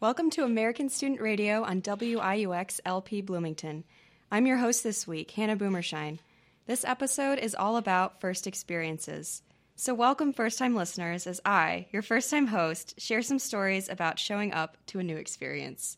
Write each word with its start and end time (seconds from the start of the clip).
Welcome 0.00 0.30
to 0.30 0.44
American 0.44 0.90
Student 0.90 1.20
Radio 1.20 1.64
on 1.64 1.82
WIUX 1.82 2.78
LP 2.84 3.20
Bloomington. 3.20 3.82
I'm 4.30 4.46
your 4.46 4.58
host 4.58 4.84
this 4.84 5.08
week, 5.08 5.32
Hannah 5.32 5.56
Boomershine. 5.56 6.20
This 6.66 6.84
episode 6.84 7.40
is 7.40 7.56
all 7.56 7.76
about 7.76 8.20
first 8.20 8.46
experiences. 8.46 9.42
So, 9.74 9.94
welcome, 9.94 10.32
first 10.32 10.56
time 10.56 10.76
listeners, 10.76 11.26
as 11.26 11.40
I, 11.44 11.88
your 11.90 12.02
first 12.02 12.30
time 12.30 12.46
host, 12.46 13.00
share 13.00 13.22
some 13.22 13.40
stories 13.40 13.88
about 13.88 14.20
showing 14.20 14.52
up 14.52 14.76
to 14.86 15.00
a 15.00 15.02
new 15.02 15.16
experience. 15.16 15.96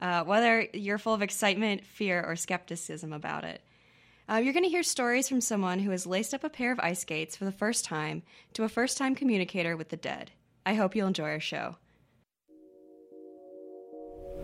Uh, 0.00 0.24
whether 0.24 0.66
you're 0.72 0.98
full 0.98 1.14
of 1.14 1.22
excitement, 1.22 1.86
fear, 1.86 2.20
or 2.26 2.34
skepticism 2.34 3.12
about 3.12 3.44
it. 3.44 3.62
Uh, 4.28 4.38
you're 4.42 4.54
going 4.54 4.64
to 4.64 4.70
hear 4.70 4.82
stories 4.82 5.28
from 5.28 5.40
someone 5.40 5.78
who 5.78 5.92
has 5.92 6.04
laced 6.04 6.34
up 6.34 6.42
a 6.42 6.50
pair 6.50 6.72
of 6.72 6.80
ice 6.80 7.02
skates 7.02 7.36
for 7.36 7.44
the 7.44 7.52
first 7.52 7.84
time 7.84 8.24
to 8.54 8.64
a 8.64 8.68
first 8.68 8.98
time 8.98 9.14
communicator 9.14 9.76
with 9.76 9.90
the 9.90 9.96
dead. 9.96 10.32
I 10.66 10.74
hope 10.74 10.96
you'll 10.96 11.06
enjoy 11.06 11.30
our 11.30 11.38
show. 11.38 11.76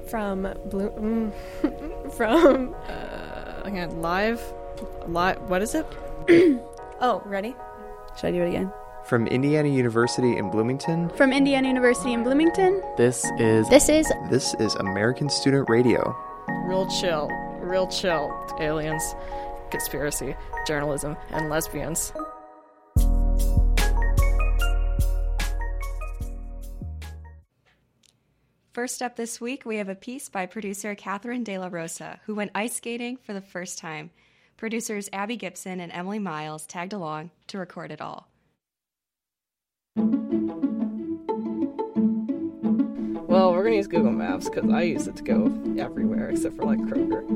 From 0.08 0.42
Blue. 0.66 0.90
Mm, 0.90 2.12
from. 2.16 2.74
Uh, 2.88 3.22
Again, 3.64 4.02
live, 4.02 4.42
live. 5.06 5.40
What 5.48 5.62
is 5.62 5.74
it? 5.76 5.86
oh, 7.00 7.22
ready? 7.24 7.54
Should 8.16 8.26
I 8.26 8.30
do 8.32 8.42
it 8.42 8.48
again? 8.48 8.72
From 9.06 9.26
Indiana 9.28 9.68
University 9.68 10.36
in 10.36 10.50
Bloomington, 10.50 11.08
From 11.10 11.32
Indiana 11.32 11.68
University 11.68 12.12
in 12.12 12.22
Bloomington, 12.24 12.82
This 12.96 13.24
is 13.38 13.68
this 13.68 13.88
is 13.88 14.10
this 14.30 14.54
is 14.54 14.74
American 14.76 15.28
Student 15.28 15.68
Radio. 15.68 16.14
Real 16.66 16.86
chill, 17.00 17.28
real 17.60 17.86
chill. 17.86 18.30
Aliens, 18.60 19.02
conspiracy, 19.70 20.34
journalism, 20.66 21.16
and 21.30 21.48
lesbians. 21.48 22.12
First 28.72 29.02
up 29.02 29.16
this 29.16 29.38
week, 29.38 29.66
we 29.66 29.76
have 29.76 29.90
a 29.90 29.94
piece 29.94 30.30
by 30.30 30.46
producer 30.46 30.94
Catherine 30.94 31.44
De 31.44 31.58
La 31.58 31.68
Rosa, 31.70 32.20
who 32.24 32.34
went 32.34 32.52
ice 32.54 32.76
skating 32.76 33.18
for 33.18 33.34
the 33.34 33.42
first 33.42 33.76
time. 33.76 34.08
Producers 34.56 35.10
Abby 35.12 35.36
Gibson 35.36 35.78
and 35.78 35.92
Emily 35.92 36.18
Miles 36.18 36.64
tagged 36.64 36.94
along 36.94 37.32
to 37.48 37.58
record 37.58 37.90
it 37.90 38.00
all. 38.00 38.28
Well, 43.28 43.52
we're 43.52 43.62
gonna 43.62 43.76
use 43.76 43.88
Google 43.88 44.10
Maps 44.10 44.48
because 44.48 44.70
I 44.70 44.80
use 44.82 45.06
it 45.06 45.16
to 45.16 45.22
go 45.22 45.52
everywhere 45.78 46.30
except 46.30 46.56
for 46.56 46.64
like 46.64 46.78
Kroger. 46.78 47.28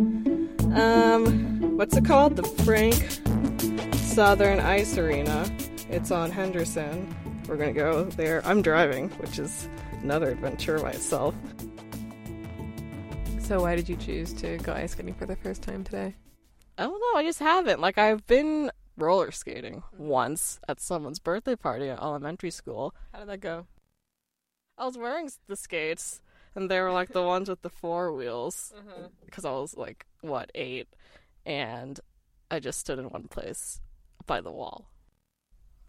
Um, 0.74 1.76
what's 1.76 1.94
it 1.98 2.06
called? 2.06 2.36
The 2.36 2.44
Frank 2.64 2.94
Southern 3.96 4.58
Ice 4.60 4.96
Arena. 4.96 5.54
It's 5.90 6.10
on 6.10 6.30
Henderson. 6.30 7.14
We're 7.46 7.56
gonna 7.56 7.74
go 7.74 8.04
there. 8.04 8.40
I'm 8.46 8.62
driving, 8.62 9.10
which 9.10 9.38
is 9.38 9.68
another 10.02 10.30
adventure 10.30 10.78
myself. 10.78 11.34
So, 13.40 13.60
why 13.60 13.76
did 13.76 13.88
you 13.88 13.96
choose 13.96 14.32
to 14.34 14.56
go 14.58 14.72
ice 14.72 14.92
skating 14.92 15.14
for 15.14 15.26
the 15.26 15.36
first 15.36 15.62
time 15.62 15.84
today? 15.84 16.14
I 16.78 16.82
don't 16.84 17.00
know. 17.00 17.18
I 17.18 17.22
just 17.22 17.38
haven't. 17.38 17.80
Like 17.80 17.96
I've 17.96 18.26
been 18.26 18.70
roller 18.96 19.30
skating 19.30 19.82
once 19.96 20.58
at 20.68 20.80
someone's 20.80 21.18
birthday 21.20 21.54
party 21.54 21.88
at 21.88 22.00
elementary 22.00 22.50
school. 22.50 22.94
How 23.12 23.20
did 23.20 23.28
that 23.28 23.40
go? 23.40 23.66
I 24.78 24.84
was 24.84 24.98
wearing 24.98 25.30
the 25.48 25.56
skates, 25.56 26.20
and 26.54 26.70
they 26.70 26.80
were 26.80 26.90
like 26.92 27.10
the 27.10 27.22
ones 27.34 27.48
with 27.48 27.62
the 27.62 27.70
four 27.70 28.12
wheels 28.12 28.72
Uh-huh. 28.76 29.08
because 29.24 29.44
I 29.44 29.50
was 29.52 29.76
like 29.76 30.06
what 30.22 30.50
eight, 30.54 30.88
and 31.46 31.98
I 32.50 32.58
just 32.58 32.80
stood 32.80 32.98
in 32.98 33.10
one 33.10 33.28
place 33.28 33.80
by 34.26 34.40
the 34.40 34.50
wall. 34.52 34.90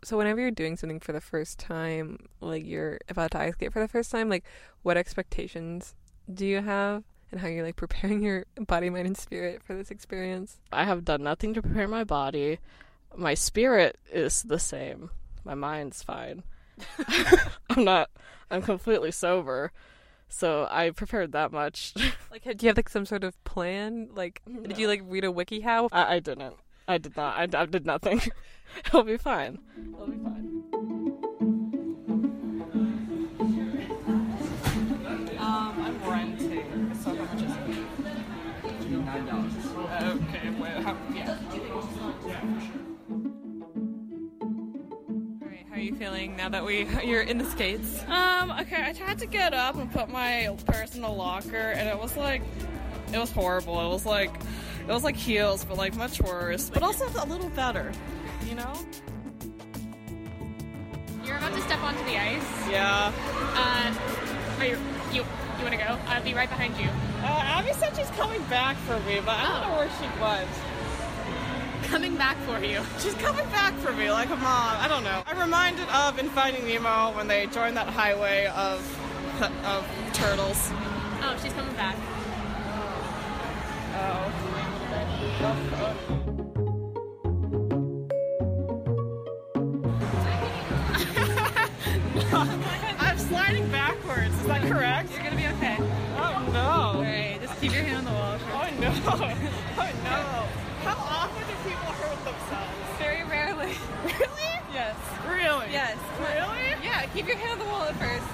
So, 0.03 0.17
whenever 0.17 0.39
you're 0.39 0.51
doing 0.51 0.77
something 0.77 0.99
for 0.99 1.11
the 1.11 1.21
first 1.21 1.59
time, 1.59 2.27
like 2.39 2.65
you're 2.65 2.99
about 3.09 3.31
to 3.31 3.39
ice 3.39 3.53
skate 3.53 3.73
for 3.73 3.79
the 3.79 3.87
first 3.87 4.11
time, 4.11 4.29
like 4.29 4.43
what 4.83 4.97
expectations 4.97 5.95
do 6.31 6.45
you 6.45 6.61
have, 6.61 7.03
and 7.31 7.41
how 7.41 7.47
you're 7.47 7.65
like 7.65 7.75
preparing 7.75 8.21
your 8.23 8.45
body, 8.67 8.89
mind, 8.89 9.07
and 9.07 9.17
spirit 9.17 9.63
for 9.63 9.75
this 9.75 9.91
experience? 9.91 10.59
I 10.71 10.85
have 10.85 11.05
done 11.05 11.23
nothing 11.23 11.53
to 11.55 11.61
prepare 11.61 11.87
my 11.87 12.03
body. 12.03 12.59
My 13.15 13.33
spirit 13.33 13.97
is 14.11 14.43
the 14.43 14.59
same. 14.59 15.09
My 15.43 15.55
mind's 15.55 16.03
fine. 16.03 16.43
I'm 17.69 17.83
not. 17.83 18.09
I'm 18.51 18.61
completely 18.61 19.11
sober, 19.11 19.71
so 20.29 20.67
I 20.69 20.91
prepared 20.91 21.31
that 21.33 21.51
much. 21.51 21.93
Like, 22.31 22.43
do 22.43 22.65
you 22.65 22.69
have 22.69 22.77
like 22.77 22.89
some 22.89 23.05
sort 23.05 23.23
of 23.23 23.41
plan? 23.43 24.09
Like, 24.13 24.41
did 24.45 24.77
you 24.77 24.87
like 24.87 25.01
read 25.05 25.25
a 25.25 25.31
wikiHow? 25.31 25.89
I, 25.91 26.15
I 26.15 26.19
didn't. 26.19 26.55
I 26.87 26.97
did 26.97 27.17
not. 27.17 27.37
I, 27.37 27.61
I 27.61 27.65
did 27.65 27.85
nothing. 27.85 28.21
It'll 28.85 29.03
be 29.03 29.17
fine. 29.17 29.59
It'll 29.77 30.07
be 30.07 30.17
fine. 30.17 30.63
Um, 35.37 35.81
I'm 35.81 36.09
renting. 36.09 36.91
So 37.03 37.15
how 37.15 37.23
much 37.25 37.43
is 37.43 37.51
it? 37.51 38.89
Nine 38.89 39.25
dollars. 39.25 39.53
Okay. 40.01 40.49
Wait. 40.59 40.71
How, 40.83 40.97
yeah. 41.13 41.37
All 45.41 45.47
right, 45.47 45.65
how 45.69 45.75
are 45.75 45.79
you 45.79 45.95
feeling 45.95 46.35
now 46.37 46.49
that 46.49 46.65
we 46.65 46.87
you're 47.03 47.21
in 47.21 47.37
the 47.37 47.45
skates? 47.45 48.03
Um. 48.07 48.51
Okay. 48.61 48.83
I 48.83 48.93
tried 48.93 49.19
to 49.19 49.25
get 49.25 49.53
up 49.53 49.75
and 49.75 49.91
put 49.91 50.09
my 50.09 50.55
personal 50.65 51.15
locker, 51.15 51.55
and 51.57 51.87
it 51.89 51.99
was 51.99 52.15
like, 52.15 52.41
it 53.13 53.17
was 53.17 53.31
horrible. 53.31 53.79
It 53.85 53.89
was 53.89 54.05
like, 54.05 54.31
it 54.87 54.93
was 54.93 55.03
like 55.03 55.15
heels, 55.15 55.65
but 55.65 55.77
like 55.77 55.95
much 55.95 56.21
worse, 56.21 56.69
but 56.69 56.83
also 56.83 57.05
a 57.21 57.25
little 57.25 57.49
better. 57.49 57.91
You 58.47 58.55
know? 58.55 58.73
you're 61.27 61.37
about 61.37 61.53
to 61.53 61.61
step 61.61 61.81
onto 61.83 62.03
the 62.05 62.17
ice. 62.17 62.69
Yeah. 62.69 63.11
Uh, 63.53 64.59
are 64.59 64.65
you 64.65 64.77
you 65.11 65.25
you 65.57 65.63
want 65.63 65.71
to 65.71 65.77
go? 65.77 65.97
I'll 66.07 66.23
be 66.23 66.33
right 66.33 66.49
behind 66.49 66.77
you. 66.77 66.87
Uh, 67.21 67.27
Abby 67.27 67.73
said 67.73 67.95
she's 67.95 68.09
coming 68.11 68.41
back 68.43 68.77
for 68.77 68.97
me, 69.01 69.19
but 69.19 69.35
I 69.35 69.59
don't 69.59 69.69
know 69.69 69.77
where 69.77 69.89
she 69.99 70.21
was 70.21 70.47
Coming 71.89 72.17
back 72.17 72.37
for 72.39 72.59
you. 72.59 72.81
She's 72.99 73.13
coming 73.15 73.45
back 73.49 73.73
for 73.75 73.93
me, 73.93 74.11
like 74.11 74.29
a 74.29 74.35
mom. 74.35 74.77
I 74.77 74.87
don't 74.87 75.03
know. 75.03 75.23
I'm 75.25 75.39
reminded 75.39 75.87
of 75.89 76.19
in 76.19 76.29
Finding 76.29 76.65
Nemo 76.65 77.15
when 77.15 77.27
they 77.27 77.45
joined 77.47 77.77
that 77.77 77.87
highway 77.87 78.47
of 78.47 78.79
of 79.65 79.85
turtles. 80.13 80.69
Oh, 81.21 81.37
she's 81.41 81.53
coming 81.53 81.75
back. 81.75 81.95
I'm 92.99 93.17
sliding 93.17 93.67
backwards. 93.71 94.35
Is 94.35 94.45
that 94.45 94.61
correct? 94.61 95.09
You're 95.11 95.23
gonna 95.23 95.35
be 95.35 95.47
okay. 95.47 95.77
Oh 95.79 96.49
no! 96.53 96.59
All 96.59 97.01
right, 97.01 97.39
just 97.41 97.59
keep 97.59 97.73
your 97.73 97.81
hand 97.81 97.97
on 97.97 98.05
the 98.05 98.11
wall. 98.11 98.37
Oh 98.53 98.69
no! 98.79 98.89
Oh 99.79 99.89
no! 100.03 100.21
How 100.85 100.97
often 100.97 101.47
do 101.47 101.53
people 101.67 101.93
hurt 101.93 102.19
themselves? 102.23 102.77
Very 102.99 103.23
rarely. 103.23 103.73
Really? 104.05 104.53
Yes. 104.71 104.95
Really? 105.27 105.71
Yes. 105.71 105.97
Really? 106.19 106.75
Yeah. 106.83 107.07
Keep 107.15 107.27
your 107.27 107.37
hand 107.37 107.59
on 107.59 107.59
the 107.59 107.65
wall 107.65 107.85
at 107.85 107.95
first. 107.95 108.27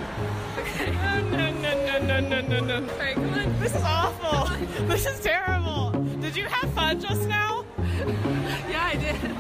'cause- 1.32 1.56
No, 1.62 1.62
no, 1.62 2.00
no, 2.00 2.20
no, 2.20 2.42
no, 2.42 2.60
no, 2.60 2.80
no. 2.80 2.92
All 2.94 3.00
right, 3.00 3.16
come 3.16 3.34
on. 3.34 3.60
This 3.60 3.76
is 3.76 3.84
awful. 3.84 4.56
This 4.88 5.06
is 5.06 5.20
terrible. 5.22 5.92
Did 6.20 6.36
you 6.36 6.46
have 6.46 6.72
fun 6.74 7.00
just 7.00 7.28
now? 7.28 7.66
Yeah, 8.70 8.86
I 8.86 8.96
did. 8.96 9.38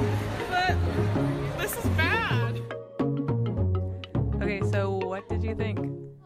But 0.49 1.57
this 1.59 1.77
is 1.77 1.85
bad. 1.91 2.61
Okay, 4.41 4.61
so 4.71 4.91
what 4.97 5.27
did 5.29 5.43
you 5.43 5.55
think? 5.55 5.79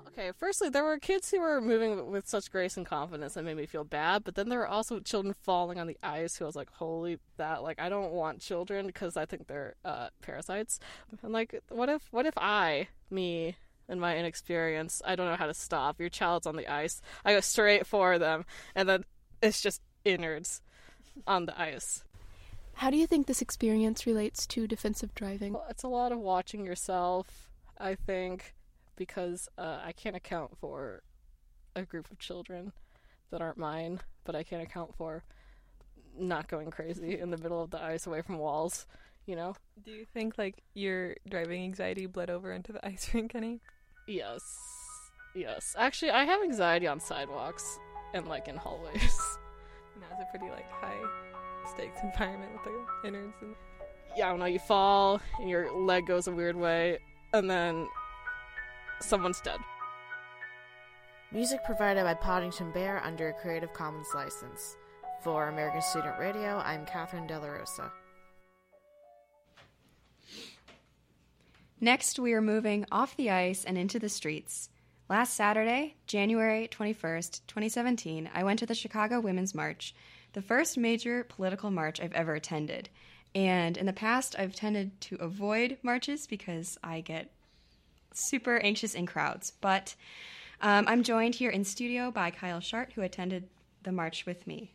Okay, 0.07 0.31
firstly, 0.37 0.69
there 0.69 0.83
were 0.83 0.97
kids 0.97 1.29
who 1.31 1.39
were 1.41 1.59
moving 1.61 2.09
with 2.11 2.27
such 2.27 2.49
grace 2.51 2.77
and 2.77 2.85
confidence 2.85 3.33
that 3.33 3.43
made 3.43 3.57
me 3.57 3.65
feel 3.65 3.83
bad, 3.83 4.23
but 4.23 4.35
then 4.35 4.49
there 4.49 4.59
were 4.59 4.67
also 4.67 4.99
children 4.99 5.33
falling 5.43 5.77
on 5.79 5.87
the 5.87 5.97
ice 6.01 6.37
who 6.37 6.45
I 6.45 6.47
was 6.47 6.55
like, 6.55 6.69
holy, 6.71 7.19
that, 7.37 7.63
like, 7.63 7.79
I 7.79 7.89
don't 7.89 8.11
want 8.11 8.39
children 8.41 8.87
because 8.87 9.17
I 9.17 9.25
think 9.25 9.47
they're 9.47 9.75
uh, 9.83 10.07
parasites. 10.21 10.79
And, 11.21 11.33
like, 11.33 11.61
what 11.69 11.89
if, 11.89 12.07
what 12.11 12.25
if 12.25 12.33
I, 12.37 12.87
me, 13.09 13.55
in 13.88 14.00
my 14.00 14.18
inexperience, 14.18 15.02
I 15.05 15.16
don't 15.16 15.29
know 15.29 15.35
how 15.35 15.47
to 15.47 15.53
stop. 15.53 15.99
Your 15.99 16.09
child's 16.09 16.47
on 16.47 16.55
the 16.55 16.67
ice. 16.67 17.02
I 17.23 17.34
go 17.34 17.40
straight 17.40 17.85
for 17.85 18.17
them, 18.17 18.46
and 18.73 18.87
then 18.90 19.05
it's 19.41 19.61
just 19.61 19.82
innards 20.03 20.61
on 21.28 21.46
the 21.46 21.59
ice. 21.59 22.03
How 22.76 22.90
do 22.90 22.97
you 22.97 23.08
think 23.08 23.28
this 23.28 23.41
experience 23.41 24.05
relates 24.05 24.46
to 24.47 24.67
defensive 24.67 25.16
driving? 25.16 25.53
Well, 25.53 25.66
it's 25.70 25.84
a 25.84 25.87
lot 25.87 26.11
of 26.11 26.20
watching 26.20 26.66
yourself, 26.66 27.49
I 27.78 27.96
think, 27.96 28.53
because 28.96 29.47
uh, 29.58 29.79
I 29.84 29.93
can't 29.93 30.16
account 30.16 30.58
for 30.59 31.02
a 31.76 31.84
group 31.84 32.11
of 32.11 32.20
children 32.20 32.73
that 33.31 33.41
aren't 33.41 33.58
mine, 33.58 34.02
but 34.26 34.35
I 34.35 34.43
can't 34.43 34.61
account 34.61 34.96
for 34.96 35.23
not 36.17 36.47
going 36.47 36.72
crazy 36.72 37.20
in 37.20 37.29
the 37.29 37.38
middle 37.38 37.61
of 37.61 37.72
the 37.72 37.81
ice 37.81 38.08
away 38.08 38.22
from 38.22 38.38
walls, 38.38 38.85
you 39.26 39.35
know? 39.35 39.55
Do 39.84 39.91
you 39.91 40.05
think 40.14 40.38
like 40.38 40.64
your 40.73 41.16
driving 41.28 41.64
anxiety 41.64 42.05
bled 42.05 42.29
over 42.29 42.52
into 42.52 42.73
the 42.73 42.85
ice 42.85 43.09
rink, 43.14 43.31
Kenny? 43.31 43.61
Yes. 44.07 44.43
Yes. 45.35 45.75
Actually, 45.78 46.11
I 46.11 46.23
have 46.25 46.41
anxiety 46.41 46.87
on 46.87 46.99
sidewalks 46.99 47.79
and, 48.13 48.28
like, 48.28 48.47
in 48.47 48.55
hallways. 48.55 49.19
Now 49.97 50.07
it's 50.11 50.23
a 50.28 50.37
pretty 50.37 50.52
like 50.52 50.69
high 50.72 50.99
stakes 51.73 51.99
environment 52.03 52.52
with 52.52 52.63
the 52.66 53.07
innards 53.07 53.35
and 53.41 53.55
yeah, 54.16 54.28
I 54.28 54.29
don't 54.29 54.40
know, 54.40 54.46
you 54.46 54.59
fall 54.59 55.22
and 55.40 55.49
your 55.49 55.72
leg 55.72 56.05
goes 56.05 56.28
a 56.28 56.31
weird 56.31 56.55
way, 56.55 56.99
and 57.34 57.49
then 57.49 57.87
someone's 59.02 59.41
dead. 59.41 59.59
Music 61.31 61.63
provided 61.66 62.03
by 62.03 62.13
Podington 62.13 62.72
Bear 62.72 63.02
under 63.03 63.29
a 63.29 63.34
Creative 63.34 63.72
Commons 63.73 64.07
license. 64.13 64.78
For 65.22 65.47
American 65.49 65.81
Student 65.81 66.19
Radio, 66.19 66.57
I'm 66.57 66.85
Catherine 66.85 67.28
De 67.28 67.40
La 67.40 67.47
Rosa. 67.47 67.91
Next, 71.81 72.19
we 72.19 72.33
are 72.33 72.41
moving 72.41 72.85
off 72.91 73.16
the 73.17 73.29
ice 73.29 73.63
and 73.66 73.77
into 73.77 73.99
the 73.99 74.09
streets. 74.09 74.69
Last 75.09 75.35
Saturday, 75.35 75.95
January 76.07 76.67
21st, 76.67 77.41
2017, 77.47 78.29
I 78.33 78.43
went 78.43 78.59
to 78.59 78.66
the 78.66 78.73
Chicago 78.73 79.19
Women's 79.19 79.53
March, 79.53 79.93
the 80.33 80.41
first 80.41 80.77
major 80.77 81.23
political 81.23 81.69
march 81.69 81.99
I've 82.01 82.13
ever 82.13 82.33
attended. 82.33 82.89
And 83.35 83.77
in 83.77 83.85
the 83.85 83.93
past, 83.93 84.35
I've 84.39 84.55
tended 84.55 84.99
to 85.01 85.17
avoid 85.17 85.77
marches 85.83 86.25
because 86.25 86.77
I 86.83 87.01
get 87.01 87.29
super 88.13 88.57
anxious 88.57 88.95
in 88.95 89.05
crowds. 89.05 89.51
But 89.61 89.93
um, 90.61 90.85
I'm 90.87 91.03
joined 91.03 91.35
here 91.35 91.51
in 91.51 91.66
studio 91.66 92.09
by 92.09 92.31
Kyle 92.31 92.61
Shart, 92.61 92.93
who 92.93 93.01
attended 93.01 93.47
the 93.83 93.91
march 93.91 94.25
with 94.25 94.47
me. 94.47 94.71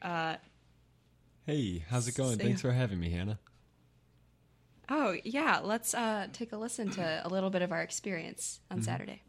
Uh, 0.00 0.36
Hey, 1.44 1.82
how's 1.90 2.06
it 2.06 2.14
going? 2.14 2.36
Say- 2.38 2.44
Thanks 2.44 2.60
for 2.60 2.70
having 2.70 3.00
me, 3.00 3.10
Hannah. 3.10 3.40
Oh, 4.92 5.16
yeah, 5.24 5.60
let's 5.62 5.94
uh, 5.94 6.26
take 6.32 6.52
a 6.52 6.56
listen 6.56 6.90
to 6.90 7.22
a 7.24 7.28
little 7.28 7.50
bit 7.50 7.62
of 7.62 7.72
our 7.72 7.80
experience 7.80 8.60
on 8.70 8.82
Saturday. 8.82 9.22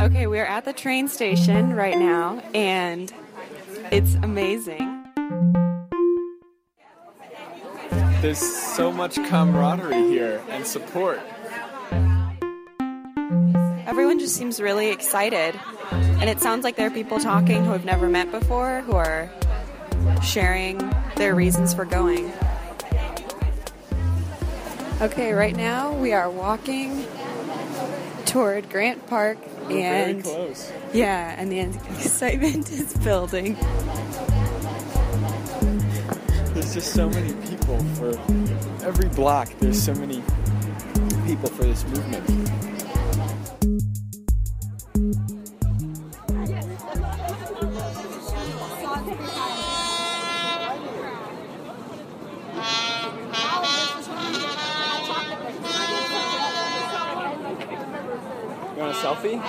Okay, 0.00 0.26
we're 0.26 0.44
at 0.44 0.64
the 0.64 0.72
train 0.72 1.08
station 1.08 1.74
right 1.74 1.98
now, 1.98 2.40
and 2.54 3.12
it's 3.90 4.14
amazing. 4.14 5.04
There's 8.20 8.38
so 8.38 8.90
much 8.90 9.16
camaraderie 9.28 10.08
here 10.08 10.42
and 10.48 10.66
support. 10.66 11.20
Everyone 13.86 14.18
just 14.18 14.36
seems 14.36 14.60
really 14.60 14.90
excited, 14.90 15.58
and 15.92 16.28
it 16.28 16.40
sounds 16.40 16.64
like 16.64 16.76
there 16.76 16.86
are 16.86 16.90
people 16.90 17.18
talking 17.18 17.64
who 17.64 17.70
have 17.72 17.84
never 17.84 18.08
met 18.08 18.30
before 18.30 18.80
who 18.82 18.92
are 18.92 19.30
sharing 20.22 20.78
their 21.16 21.34
reasons 21.34 21.74
for 21.74 21.84
going. 21.84 22.32
Okay, 25.00 25.32
right 25.32 25.54
now 25.56 25.92
we 25.92 26.12
are 26.12 26.28
walking 26.28 27.06
toward 28.26 28.68
Grant 28.68 29.06
Park, 29.06 29.38
oh, 29.40 29.66
We're 29.68 29.78
and 29.80 30.22
very 30.22 30.36
close. 30.36 30.72
yeah, 30.92 31.34
and 31.38 31.52
the 31.52 31.60
excitement 31.60 32.70
is 32.72 32.96
building. 32.98 33.54
There's 36.52 36.74
just 36.74 36.92
so 36.92 37.08
many 37.08 37.32
people 37.48 37.78
for 37.94 38.08
every 38.84 39.08
block. 39.10 39.48
There's 39.60 39.80
so 39.80 39.94
many 39.94 40.22
people 41.26 41.48
for 41.50 41.62
this 41.62 41.84
movement. 41.84 42.77
The 59.36 59.42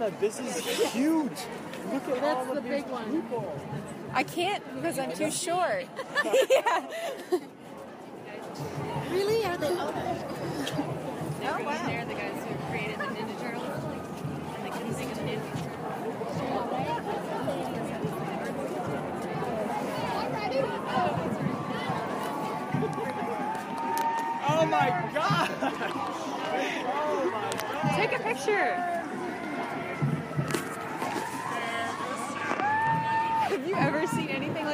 Hannah, 0.03 0.15
this 0.19 0.39
is 0.39 0.91
huge. 0.91 1.31
Look 1.93 2.09
at 2.09 2.23
all 2.23 2.57
of 2.57 2.63
these 2.63 2.83
people. 2.83 3.61
I 4.13 4.23
can't 4.23 4.63
because 4.75 4.99
I'm 4.99 5.13
too 5.13 5.31
short. 5.31 5.85
yeah. 6.49 6.89
Really? 9.09 9.43
Are 9.45 9.57
they? 9.57 9.67
Oh 9.67 9.79
wow! 11.41 11.87
They're 11.87 12.05
the 12.05 12.13
guys 12.13 12.43
who 12.45 12.55
created 12.69 12.99
the 12.99 13.05
Ninja 13.05 13.39
Turtles. 13.41 13.83
And 14.55 14.65
they 14.65 14.69
couldn't 14.69 14.93
think 14.93 15.11
of 15.11 15.17
the 15.17 15.23
name. 15.23 15.41
Oh 24.49 24.65
my 24.69 25.09
god! 25.13 25.49
Oh 26.95 27.31
my 27.31 27.51
god! 27.81 27.95
Take 27.95 28.13
a 28.13 28.23
picture. 28.23 28.92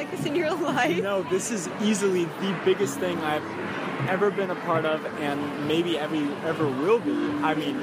Like 0.00 0.10
this 0.10 0.24
in 0.24 0.34
your 0.34 0.50
life? 0.74 1.02
No, 1.02 1.22
this 1.24 1.50
is 1.50 1.68
easily 1.82 2.24
the 2.24 2.58
biggest 2.64 2.98
thing 2.98 3.18
I've 3.18 3.44
ever 4.08 4.30
been 4.30 4.50
a 4.50 4.54
part 4.54 4.86
of, 4.86 5.04
and 5.20 5.68
maybe 5.68 5.98
ever 5.98 6.66
will 6.66 7.00
be. 7.00 7.12
I 7.42 7.54
mean, 7.54 7.76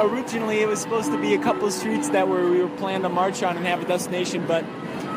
originally 0.00 0.60
it 0.60 0.68
was 0.68 0.80
supposed 0.80 1.10
to 1.12 1.20
be 1.20 1.34
a 1.34 1.42
couple 1.42 1.70
streets 1.70 2.08
that 2.10 2.26
were 2.26 2.50
we 2.50 2.62
were 2.62 2.76
planned 2.76 3.02
to 3.04 3.10
march 3.10 3.42
on 3.42 3.58
and 3.58 3.66
have 3.66 3.82
a 3.82 3.86
destination, 3.86 4.46
but 4.46 4.64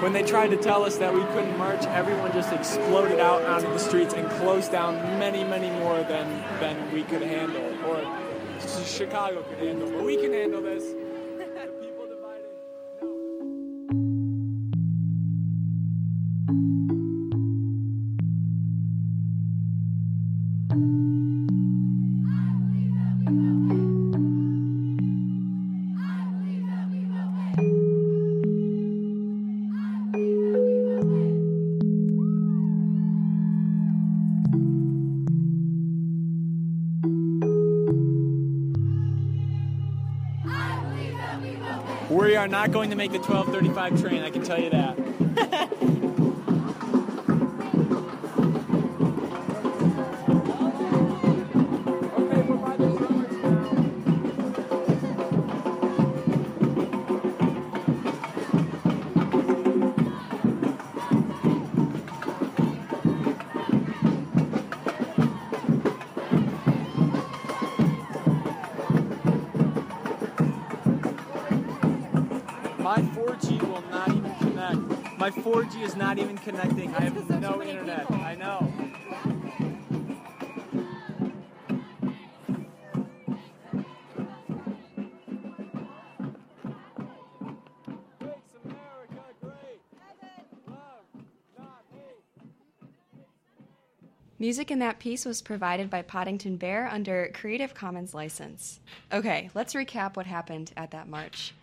when 0.01 0.11
they 0.11 0.21
tried 0.21 0.49
to 0.49 0.57
tell 0.57 0.83
us 0.83 0.97
that 0.97 1.13
we 1.13 1.21
couldn't 1.33 1.57
march, 1.57 1.83
everyone 1.85 2.33
just 2.33 2.51
exploded 2.51 3.19
out 3.19 3.41
onto 3.43 3.69
the 3.69 3.79
streets 3.79 4.13
and 4.13 4.29
closed 4.41 4.71
down 4.71 4.95
many, 5.17 5.45
many 5.45 5.71
more 5.79 6.03
than 6.03 6.27
than 6.59 6.91
we 6.91 7.03
could 7.03 7.21
handle, 7.21 7.63
or 7.87 8.03
Chicago 8.85 9.43
could 9.43 9.59
handle. 9.59 9.89
But 9.89 10.03
we 10.03 10.17
can 10.17 10.33
handle 10.33 10.61
this. 10.61 11.06
Are 42.47 42.49
not 42.49 42.71
going 42.71 42.89
to 42.89 42.95
make 42.95 43.11
the 43.11 43.19
1235 43.19 44.01
train, 44.01 44.23
I 44.23 44.29
can 44.29 44.41
tell 44.41 44.57
you 44.57 44.69
that. 44.69 45.66
4G 75.47 75.81
is 75.81 75.95
not 75.95 76.19
even 76.19 76.37
connecting. 76.39 76.93
I 76.93 77.03
have 77.03 77.29
no 77.39 77.61
internet. 77.63 78.11
I 78.11 78.35
know. 78.35 78.69
Makes 88.19 88.51
America 88.65 89.23
great. 89.41 89.79
Love, 90.67 91.05
not 91.57 91.85
hate. 91.93 92.23
Music 94.37 94.69
in 94.69 94.79
that 94.79 94.99
piece 94.99 95.23
was 95.23 95.41
provided 95.41 95.89
by 95.89 96.01
Podington 96.01 96.57
Bear 96.57 96.89
under 96.91 97.31
Creative 97.33 97.73
Commons 97.73 98.13
license. 98.13 98.81
Okay, 99.13 99.49
let's 99.55 99.73
recap 99.73 100.17
what 100.17 100.25
happened 100.25 100.73
at 100.75 100.91
that 100.91 101.07
march. 101.07 101.53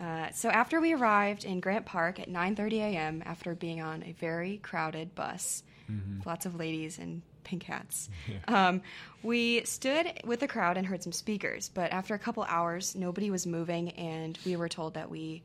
Uh, 0.00 0.30
so 0.32 0.48
after 0.48 0.80
we 0.80 0.94
arrived 0.94 1.44
in 1.44 1.60
Grant 1.60 1.86
Park 1.86 2.18
at 2.18 2.28
9:30 2.28 2.72
a.m. 2.78 3.22
after 3.24 3.54
being 3.54 3.80
on 3.80 4.02
a 4.02 4.12
very 4.12 4.58
crowded 4.58 5.14
bus, 5.14 5.62
with 6.16 6.26
lots 6.26 6.46
of 6.46 6.54
ladies 6.54 6.98
and 6.98 7.22
pink 7.44 7.64
hats. 7.64 8.08
Um, 8.48 8.82
we 9.22 9.64
stood 9.64 10.06
with 10.24 10.40
the 10.40 10.48
crowd 10.48 10.76
and 10.76 10.86
heard 10.86 11.02
some 11.02 11.12
speakers, 11.12 11.68
but 11.68 11.92
after 11.92 12.14
a 12.14 12.18
couple 12.18 12.42
hours, 12.44 12.94
nobody 12.94 13.30
was 13.30 13.46
moving, 13.46 13.90
and 13.90 14.38
we 14.44 14.56
were 14.56 14.68
told 14.68 14.94
that 14.94 15.10
we 15.10 15.42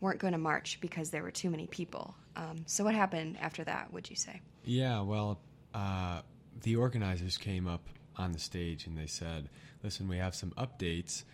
weren't 0.00 0.18
going 0.18 0.32
to 0.32 0.38
march 0.38 0.78
because 0.80 1.10
there 1.10 1.22
were 1.22 1.30
too 1.30 1.50
many 1.50 1.66
people. 1.66 2.14
Um, 2.36 2.64
so, 2.66 2.84
what 2.84 2.94
happened 2.94 3.38
after 3.40 3.64
that, 3.64 3.92
would 3.92 4.10
you 4.10 4.16
say? 4.16 4.40
Yeah, 4.64 5.00
well, 5.00 5.40
uh, 5.74 6.20
the 6.62 6.76
organizers 6.76 7.36
came 7.36 7.66
up 7.66 7.88
on 8.16 8.32
the 8.32 8.38
stage 8.38 8.86
and 8.86 8.96
they 8.96 9.06
said, 9.06 9.48
listen, 9.82 10.08
we 10.08 10.18
have 10.18 10.34
some 10.34 10.50
updates. 10.52 11.24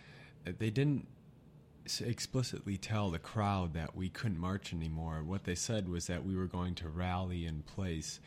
They 0.45 0.69
didn't 0.69 1.07
explicitly 2.01 2.77
tell 2.77 3.11
the 3.11 3.19
crowd 3.19 3.73
that 3.73 3.95
we 3.95 4.09
couldn't 4.09 4.39
march 4.39 4.73
anymore. 4.73 5.23
What 5.25 5.43
they 5.43 5.55
said 5.55 5.89
was 5.89 6.07
that 6.07 6.25
we 6.25 6.35
were 6.35 6.45
going 6.45 6.75
to 6.75 6.89
rally 6.89 7.45
in 7.45 7.63
place. 7.63 8.19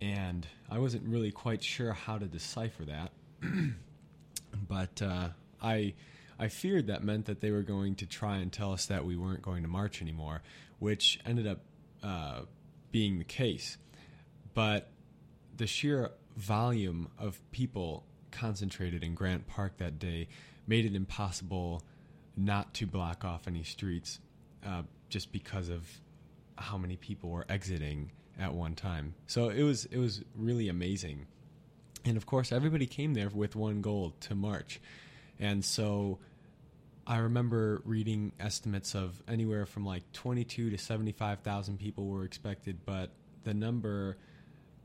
And 0.00 0.46
I 0.70 0.78
wasn't 0.78 1.04
really 1.08 1.30
quite 1.30 1.62
sure 1.62 1.92
how 1.92 2.18
to 2.18 2.26
decipher 2.26 2.84
that. 2.84 3.12
but 4.68 5.02
uh, 5.02 5.28
I 5.62 5.94
I 6.38 6.48
feared 6.48 6.88
that 6.88 7.04
meant 7.04 7.26
that 7.26 7.40
they 7.40 7.50
were 7.50 7.62
going 7.62 7.94
to 7.96 8.06
try 8.06 8.38
and 8.38 8.52
tell 8.52 8.72
us 8.72 8.86
that 8.86 9.04
we 9.04 9.16
weren't 9.16 9.42
going 9.42 9.62
to 9.62 9.68
march 9.68 10.02
anymore, 10.02 10.42
which 10.78 11.20
ended 11.24 11.46
up 11.46 11.60
uh, 12.02 12.40
being 12.90 13.18
the 13.18 13.24
case. 13.24 13.78
But 14.52 14.90
the 15.56 15.66
sheer 15.66 16.10
volume 16.36 17.08
of 17.18 17.40
people 17.52 18.04
concentrated 18.30 19.04
in 19.04 19.14
Grant 19.14 19.46
Park 19.46 19.78
that 19.78 19.98
day 19.98 20.28
made 20.66 20.84
it 20.84 20.94
impossible 20.94 21.82
not 22.36 22.74
to 22.74 22.86
block 22.86 23.24
off 23.24 23.46
any 23.46 23.62
streets, 23.62 24.20
uh, 24.66 24.82
just 25.08 25.32
because 25.32 25.68
of 25.68 25.88
how 26.56 26.76
many 26.76 26.96
people 26.96 27.30
were 27.30 27.46
exiting 27.48 28.10
at 28.38 28.52
one 28.52 28.74
time. 28.74 29.14
So 29.26 29.48
it 29.48 29.62
was 29.62 29.84
it 29.86 29.98
was 29.98 30.22
really 30.36 30.68
amazing 30.68 31.26
and 32.04 32.16
of 32.16 32.26
course 32.26 32.52
everybody 32.52 32.86
came 32.86 33.14
there 33.14 33.28
with 33.28 33.56
one 33.56 33.80
goal 33.80 34.14
to 34.20 34.34
march 34.34 34.80
and 35.38 35.64
so 35.64 36.18
i 37.06 37.18
remember 37.18 37.82
reading 37.84 38.32
estimates 38.38 38.94
of 38.94 39.22
anywhere 39.28 39.66
from 39.66 39.84
like 39.84 40.02
22 40.12 40.70
to 40.70 40.78
75,000 40.78 41.78
people 41.78 42.06
were 42.06 42.24
expected 42.24 42.78
but 42.84 43.10
the 43.44 43.54
number 43.54 44.16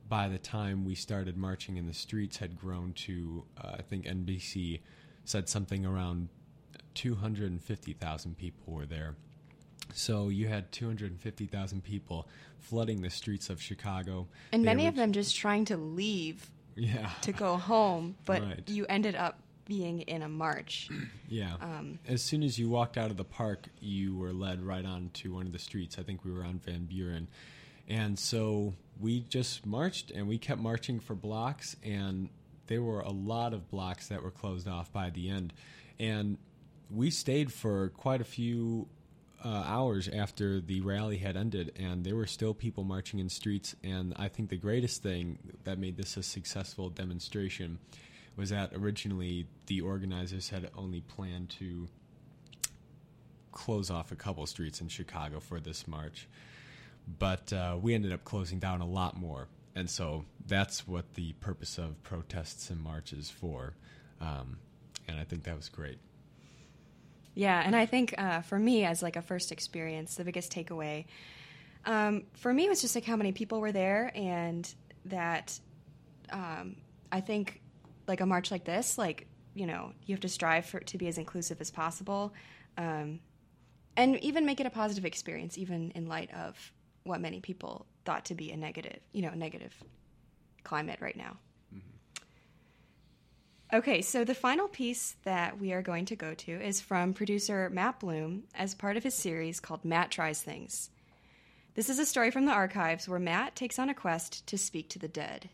by 0.07 0.27
the 0.27 0.39
time 0.39 0.85
we 0.85 0.95
started 0.95 1.37
marching 1.37 1.77
in 1.77 1.85
the 1.85 1.93
streets 1.93 2.37
had 2.37 2.57
grown 2.59 2.93
to 2.93 3.43
uh, 3.61 3.75
i 3.77 3.81
think 3.81 4.05
NBC 4.05 4.81
said 5.25 5.47
something 5.47 5.85
around 5.85 6.29
250,000 6.95 8.37
people 8.37 8.73
were 8.73 8.85
there 8.85 9.15
so 9.93 10.29
you 10.29 10.47
had 10.47 10.71
250,000 10.71 11.83
people 11.83 12.27
flooding 12.59 13.01
the 13.01 13.09
streets 13.09 13.49
of 13.49 13.59
Chicago 13.61 14.27
And 14.51 14.63
They 14.63 14.65
many 14.65 14.83
were- 14.83 14.89
of 14.89 14.95
them 14.95 15.11
just 15.13 15.35
trying 15.35 15.65
to 15.65 15.77
leave 15.77 16.49
yeah 16.75 17.09
to 17.23 17.31
go 17.31 17.57
home, 17.57 18.15
but 18.25 18.41
Right. 18.41 18.69
you 18.69 18.85
ended 18.87 19.15
up 19.15 19.39
being 19.65 20.01
in 20.01 20.21
a 20.21 20.29
march. 20.29 20.89
Yeah. 21.27 21.55
Um, 21.61 21.99
as 22.07 22.23
soon 22.23 22.41
as 22.41 22.57
you 22.57 22.69
walked 22.69 22.97
out 22.97 23.11
of 23.11 23.17
the 23.17 23.23
park, 23.23 23.67
you 23.79 24.15
were 24.17 24.33
led 24.33 24.63
right 24.63 24.83
onto 24.85 25.33
one 25.35 25.45
of 25.45 25.51
the 25.51 25.59
streets. 25.59 25.99
I 25.99 26.03
think 26.03 26.23
we 26.25 26.31
were 26.31 26.43
on 26.43 26.57
Van 26.59 26.85
Buren. 26.85 27.27
And 27.87 28.17
so 28.17 28.73
we 28.99 29.21
just 29.21 29.65
marched 29.67 30.09
and 30.09 30.27
we 30.27 30.39
kept 30.39 30.59
marching 30.59 30.99
for 30.99 31.13
blocks, 31.15 31.75
and 31.83 32.29
there 32.65 32.81
were 32.81 33.01
a 33.01 33.11
lot 33.11 33.53
of 33.53 33.69
blocks 33.69 34.07
that 34.07 34.23
were 34.23 34.31
closed 34.31 34.67
off 34.67 34.91
by 34.91 35.11
the 35.11 35.29
end. 35.29 35.53
And 35.99 36.37
we 36.89 37.09
stayed 37.09 37.51
for 37.51 37.89
quite 37.89 38.21
a 38.21 38.25
few 38.25 38.87
uh, 39.43 39.63
hours 39.65 40.09
after 40.09 40.59
the 40.59 40.81
rally 40.81 41.17
had 41.17 41.37
ended, 41.37 41.71
and 41.79 42.03
there 42.03 42.15
were 42.15 42.27
still 42.27 42.53
people 42.53 42.83
marching 42.83 43.19
in 43.19 43.29
streets. 43.29 43.75
And 43.83 44.13
I 44.17 44.27
think 44.27 44.49
the 44.49 44.57
greatest 44.57 45.01
thing 45.01 45.39
that 45.63 45.77
made 45.77 45.97
this 45.97 46.17
a 46.17 46.23
successful 46.23 46.89
demonstration 46.89 47.79
was 48.35 48.49
that 48.49 48.73
originally 48.73 49.47
the 49.67 49.81
organizers 49.81 50.49
had 50.49 50.69
only 50.77 51.01
planned 51.01 51.49
to 51.49 51.87
close 53.51 53.89
off 53.89 54.11
a 54.11 54.15
couple 54.15 54.45
streets 54.45 54.81
in 54.81 54.87
Chicago 54.87 55.39
for 55.39 55.59
this 55.59 55.87
march, 55.87 56.27
but 57.17 57.51
uh, 57.51 57.77
we 57.81 57.93
ended 57.93 58.13
up 58.13 58.23
closing 58.23 58.59
down 58.59 58.81
a 58.81 58.87
lot 58.87 59.17
more. 59.17 59.47
And 59.75 59.89
so 59.89 60.25
that's 60.45 60.87
what 60.87 61.13
the 61.13 61.33
purpose 61.33 61.77
of 61.77 62.01
protests 62.03 62.69
and 62.69 62.81
marches 62.81 63.29
for. 63.29 63.73
Um, 64.19 64.57
and 65.07 65.19
I 65.19 65.23
think 65.23 65.43
that 65.43 65.55
was 65.55 65.69
great. 65.69 65.99
Yeah, 67.39 67.63
and 67.65 67.73
I 67.73 67.85
think 67.85 68.13
uh, 68.17 68.41
for 68.41 68.59
me, 68.59 68.83
as 68.83 69.01
like 69.01 69.15
a 69.15 69.21
first 69.21 69.53
experience, 69.53 70.15
the 70.15 70.25
biggest 70.25 70.51
takeaway 70.51 71.05
um, 71.85 72.23
for 72.33 72.53
me 72.53 72.67
was 72.67 72.81
just 72.81 72.95
like 72.95 73.05
how 73.05 73.15
many 73.15 73.31
people 73.31 73.61
were 73.61 73.71
there, 73.71 74.11
and 74.13 74.69
that 75.05 75.57
um, 76.31 76.75
I 77.13 77.21
think 77.21 77.61
like 78.07 78.19
a 78.19 78.25
march 78.25 78.51
like 78.51 78.65
this, 78.65 78.97
like 78.97 79.25
you 79.55 79.67
know, 79.67 79.93
you 80.05 80.13
have 80.13 80.19
to 80.19 80.27
strive 80.27 80.65
for 80.65 80.81
to 80.81 80.97
be 80.97 81.07
as 81.07 81.17
inclusive 81.17 81.61
as 81.61 81.71
possible, 81.71 82.33
um, 82.77 83.21
and 83.95 84.21
even 84.21 84.45
make 84.45 84.59
it 84.59 84.65
a 84.65 84.69
positive 84.69 85.05
experience, 85.05 85.57
even 85.57 85.91
in 85.91 86.07
light 86.07 86.33
of 86.33 86.73
what 87.03 87.21
many 87.21 87.39
people 87.39 87.85
thought 88.03 88.25
to 88.25 88.35
be 88.35 88.51
a 88.51 88.57
negative, 88.57 88.99
you 89.13 89.21
know, 89.21 89.31
negative 89.33 89.73
climate 90.65 90.99
right 90.99 91.15
now. 91.15 91.37
Okay, 93.71 94.01
so 94.01 94.23
the 94.23 94.33
final 94.33 94.67
piece 94.67 95.15
that 95.25 95.59
we 95.59 95.73
are 95.73 95.83
going 95.83 96.05
to 96.05 96.15
go 96.15 96.33
to 96.33 96.51
is 96.51 96.81
from 96.81 97.13
producer 97.13 97.69
Matt 97.69 97.99
Bloom 97.99 98.45
as 98.55 98.73
part 98.73 98.97
of 98.97 99.03
his 99.03 99.13
series 99.13 99.59
called 99.59 99.85
Matt 99.85 100.09
Tries 100.09 100.41
Things. 100.41 100.89
This 101.75 101.87
is 101.87 101.99
a 101.99 102.05
story 102.05 102.31
from 102.31 102.45
the 102.45 102.51
archives 102.51 103.07
where 103.07 103.19
Matt 103.19 103.55
takes 103.55 103.77
on 103.77 103.87
a 103.87 103.93
quest 103.93 104.47
to 104.47 104.57
speak 104.57 104.89
to 104.89 104.97
the 104.99 105.07
dead. 105.07 105.49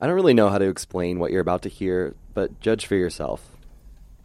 I 0.00 0.06
don't 0.06 0.16
really 0.16 0.32
know 0.32 0.48
how 0.48 0.56
to 0.56 0.70
explain 0.70 1.18
what 1.18 1.30
you're 1.30 1.42
about 1.42 1.62
to 1.62 1.68
hear, 1.68 2.14
but 2.32 2.60
judge 2.60 2.86
for 2.86 2.96
yourself. 2.96 3.58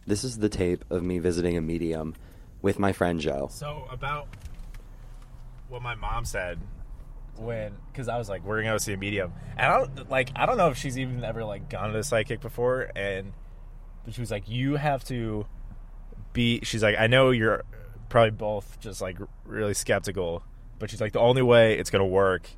This 0.06 0.24
is 0.24 0.38
the 0.38 0.48
tape 0.48 0.82
of 0.88 1.02
me 1.02 1.18
visiting 1.18 1.58
a 1.58 1.60
medium 1.60 2.14
with 2.62 2.78
my 2.78 2.94
friend 2.94 3.20
Joe. 3.20 3.48
So 3.52 3.86
about 3.90 4.28
what 5.68 5.82
my 5.82 5.94
mom 5.94 6.24
said 6.24 6.58
when, 7.38 7.74
because 7.92 8.08
I 8.08 8.16
was 8.18 8.28
like, 8.28 8.44
we're 8.44 8.62
gonna 8.62 8.74
go 8.74 8.78
see 8.78 8.92
a 8.92 8.96
medium, 8.96 9.32
and 9.56 9.66
I 9.72 9.78
don't 9.78 10.10
like, 10.10 10.30
I 10.36 10.46
don't 10.46 10.56
know 10.56 10.68
if 10.68 10.76
she's 10.78 10.98
even 10.98 11.22
ever 11.24 11.44
like 11.44 11.68
gone 11.68 11.92
to 11.92 11.98
a 11.98 12.02
psychic 12.04 12.40
before, 12.40 12.90
and 12.96 13.32
she 14.10 14.20
was 14.20 14.30
like, 14.30 14.48
you 14.48 14.76
have 14.76 15.04
to 15.04 15.46
be. 16.32 16.60
She's 16.62 16.82
like, 16.82 16.96
I 16.98 17.06
know 17.06 17.30
you're 17.30 17.64
probably 18.08 18.30
both 18.30 18.80
just 18.80 19.00
like 19.00 19.18
really 19.44 19.74
skeptical, 19.74 20.42
but 20.78 20.90
she's 20.90 21.00
like, 21.00 21.12
the 21.12 21.20
only 21.20 21.42
way 21.42 21.78
it's 21.78 21.90
gonna 21.90 22.06
work, 22.06 22.48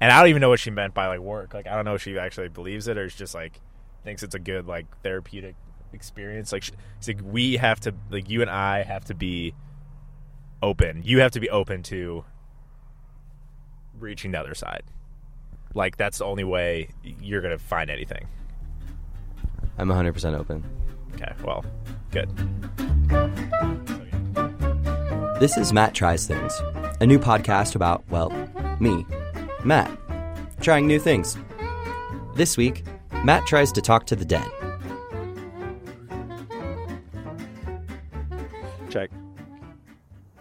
and 0.00 0.12
I 0.12 0.20
don't 0.20 0.28
even 0.30 0.40
know 0.40 0.48
what 0.50 0.60
she 0.60 0.70
meant 0.70 0.94
by 0.94 1.08
like 1.08 1.20
work. 1.20 1.54
Like, 1.54 1.66
I 1.66 1.74
don't 1.74 1.84
know 1.84 1.94
if 1.94 2.02
she 2.02 2.18
actually 2.18 2.48
believes 2.48 2.86
it 2.88 2.96
or 2.98 3.08
she's 3.08 3.18
just 3.18 3.34
like 3.34 3.60
thinks 4.04 4.22
it's 4.22 4.34
a 4.34 4.38
good 4.38 4.66
like 4.66 4.86
therapeutic 5.02 5.56
experience. 5.92 6.52
Like, 6.52 6.62
she- 6.62 6.72
she's 7.00 7.08
like, 7.16 7.20
we 7.24 7.56
have 7.56 7.80
to, 7.80 7.94
like, 8.10 8.28
you 8.30 8.42
and 8.42 8.50
I 8.50 8.82
have 8.84 9.04
to 9.06 9.14
be 9.14 9.54
open. 10.62 11.02
You 11.04 11.20
have 11.20 11.32
to 11.32 11.40
be 11.40 11.50
open 11.50 11.82
to 11.84 12.24
reaching 13.98 14.32
the 14.32 14.40
other 14.40 14.54
side. 14.54 14.82
Like 15.74 15.96
that's 15.96 16.18
the 16.18 16.24
only 16.24 16.44
way 16.44 16.88
you're 17.02 17.42
gonna 17.42 17.58
find 17.58 17.90
anything. 17.90 18.26
I'm 19.78 19.88
100% 19.88 20.38
open. 20.38 20.64
Okay, 21.14 21.32
well, 21.44 21.64
good. 22.10 22.30
This 25.38 25.58
is 25.58 25.72
Matt 25.72 25.94
Tries 25.94 26.26
Things, 26.26 26.58
a 27.00 27.06
new 27.06 27.18
podcast 27.18 27.74
about, 27.74 28.02
well, 28.08 28.30
me, 28.80 29.04
Matt, 29.64 29.90
trying 30.60 30.86
new 30.86 30.98
things. 30.98 31.36
This 32.34 32.56
week, 32.56 32.84
Matt 33.22 33.46
tries 33.46 33.70
to 33.72 33.82
talk 33.82 34.06
to 34.06 34.16
the 34.16 34.24
dead. 34.24 34.50
Check. 38.88 39.10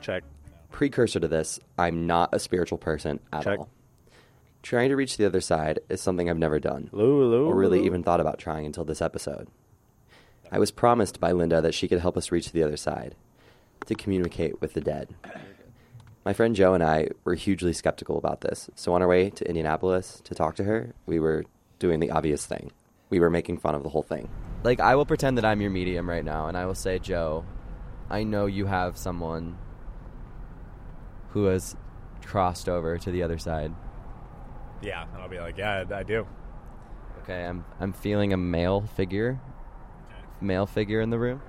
Check. 0.01 0.23
Precursor 0.75 1.21
to 1.21 1.27
this, 1.29 1.57
I'm 1.77 2.05
not 2.05 2.35
a 2.35 2.39
spiritual 2.39 2.77
person 2.77 3.21
at 3.31 3.45
Check. 3.45 3.59
all. 3.59 3.69
Trying 4.61 4.89
to 4.89 4.97
reach 4.97 5.15
the 5.15 5.25
other 5.25 5.39
side 5.39 5.79
is 5.87 6.01
something 6.01 6.29
I've 6.29 6.37
never 6.37 6.59
done, 6.59 6.89
Hello, 6.91 7.21
hello, 7.21 7.45
or 7.45 7.55
really 7.55 7.77
hello. 7.77 7.85
even 7.85 8.03
thought 8.03 8.19
about 8.19 8.39
trying 8.39 8.65
until 8.65 8.83
this 8.83 9.01
episode. 9.01 9.47
I 10.51 10.59
was 10.59 10.71
promised 10.71 11.21
by 11.21 11.31
Linda 11.31 11.61
that 11.61 11.73
she 11.73 11.87
could 11.87 12.01
help 12.01 12.17
us 12.17 12.29
reach 12.29 12.51
the 12.51 12.61
other 12.61 12.75
side, 12.75 13.15
to 13.85 13.95
communicate 13.95 14.59
with 14.59 14.73
the 14.73 14.81
dead. 14.81 15.15
My 16.25 16.33
friend 16.33 16.53
Joe 16.53 16.73
and 16.73 16.83
I 16.83 17.07
were 17.23 17.35
hugely 17.35 17.71
skeptical 17.71 18.17
about 18.17 18.41
this, 18.41 18.69
so 18.75 18.93
on 18.93 19.01
our 19.01 19.07
way 19.07 19.29
to 19.29 19.47
Indianapolis 19.47 20.19
to 20.25 20.35
talk 20.35 20.57
to 20.57 20.65
her, 20.65 20.93
we 21.05 21.21
were 21.21 21.45
doing 21.79 22.01
the 22.01 22.11
obvious 22.11 22.45
thing. 22.45 22.73
We 23.09 23.21
were 23.21 23.29
making 23.29 23.59
fun 23.59 23.75
of 23.75 23.83
the 23.83 23.89
whole 23.89 24.03
thing. 24.03 24.27
Like, 24.63 24.81
I 24.81 24.95
will 24.95 25.05
pretend 25.05 25.37
that 25.37 25.45
I'm 25.45 25.61
your 25.61 25.71
medium 25.71 26.09
right 26.09 26.25
now, 26.25 26.47
and 26.47 26.57
I 26.57 26.65
will 26.65 26.75
say, 26.75 26.99
Joe, 26.99 27.45
I 28.09 28.23
know 28.23 28.45
you 28.45 28.65
have 28.65 28.97
someone 28.97 29.57
who 31.35 31.43
has 31.45 31.75
crossed 32.23 32.69
over 32.69 32.97
to 32.97 33.11
the 33.11 33.21
other 33.21 33.37
side. 33.37 33.73
Yeah, 34.81 35.03
and 35.13 35.21
I'll 35.21 35.29
be 35.29 35.37
like, 35.37 35.57
yeah, 35.57 35.83
I 35.93 36.03
do. 36.03 36.25
Okay, 37.21 37.45
I'm 37.45 37.65
I'm 37.79 37.91
feeling 37.91 38.31
a 38.31 38.37
male 38.37 38.81
figure, 38.95 39.41
male 40.39 40.65
figure 40.65 41.01
in 41.01 41.09
the 41.09 41.19
room. 41.19 41.41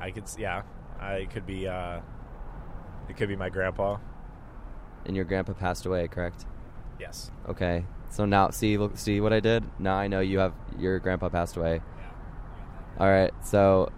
I 0.00 0.10
could, 0.10 0.24
yeah, 0.36 0.62
I 1.00 1.26
could 1.32 1.46
be. 1.46 1.68
uh 1.68 2.00
It 3.08 3.16
could 3.16 3.28
be 3.28 3.36
my 3.36 3.50
grandpa. 3.50 3.98
And 5.06 5.14
your 5.14 5.24
grandpa 5.24 5.52
passed 5.52 5.86
away, 5.86 6.08
correct? 6.08 6.44
Yes. 6.98 7.30
Okay. 7.48 7.84
So 8.10 8.24
now, 8.24 8.50
see, 8.50 8.78
look, 8.78 8.96
see 8.96 9.20
what 9.20 9.32
I 9.32 9.40
did. 9.40 9.62
Now 9.78 9.94
I 9.94 10.08
know 10.08 10.20
you 10.20 10.38
have 10.40 10.54
your 10.76 10.98
grandpa 10.98 11.28
passed 11.28 11.56
away. 11.56 11.82
Yeah. 11.98 13.00
All 13.04 13.10
right, 13.10 13.32
so 13.44 13.92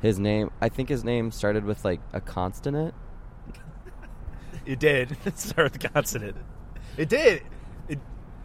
his 0.00 0.18
name, 0.18 0.50
I 0.60 0.68
think 0.68 0.88
his 0.88 1.04
name 1.04 1.30
started 1.30 1.64
with 1.64 1.84
like 1.84 2.00
a 2.12 2.20
consonant. 2.20 2.94
It 4.66 4.80
did 4.80 5.16
start 5.36 5.72
with 5.72 5.84
a 5.84 5.88
consonant. 5.88 6.36
It 6.96 7.08
did. 7.08 7.42
It, 7.88 8.00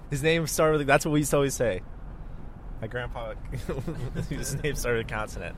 his 0.09 0.21
name 0.21 0.45
started 0.47 0.77
with. 0.79 0.87
That's 0.87 1.05
what 1.05 1.11
we 1.11 1.19
used 1.19 1.31
to 1.31 1.37
always 1.37 1.55
say. 1.55 1.81
My 2.79 2.87
grandpa, 2.87 3.33
his 4.29 4.61
name 4.61 4.75
started 4.75 5.05
with 5.05 5.11
a 5.11 5.13
consonant. 5.13 5.55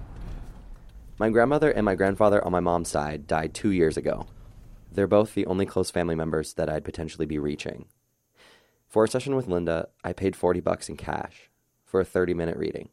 My 1.20 1.29
grandmother 1.29 1.70
and 1.70 1.86
my 1.86 1.96
grandfather 1.96 2.43
on 2.43 2.51
my 2.51 2.60
mom's 2.60 2.89
side 2.89 3.27
died 3.27 3.53
two 3.53 3.72
years 3.72 3.98
ago. 3.98 4.25
They're 4.91 5.08
both 5.08 5.34
the 5.34 5.46
only 5.46 5.65
close 5.65 5.91
family 5.91 6.15
members 6.15 6.53
that 6.53 6.70
I'd 6.70 6.84
potentially 6.84 7.25
be 7.25 7.39
reaching. 7.39 7.86
For 8.88 9.03
a 9.03 9.08
session 9.08 9.36
with 9.36 9.48
Linda, 9.48 9.89
I 10.03 10.13
paid 10.13 10.36
40 10.36 10.60
bucks 10.60 10.89
in 10.89 10.98
cash 10.98 11.50
for 11.84 12.00
a 12.00 12.05
30 12.05 12.34
minute 12.34 12.58
reading. 12.58 12.89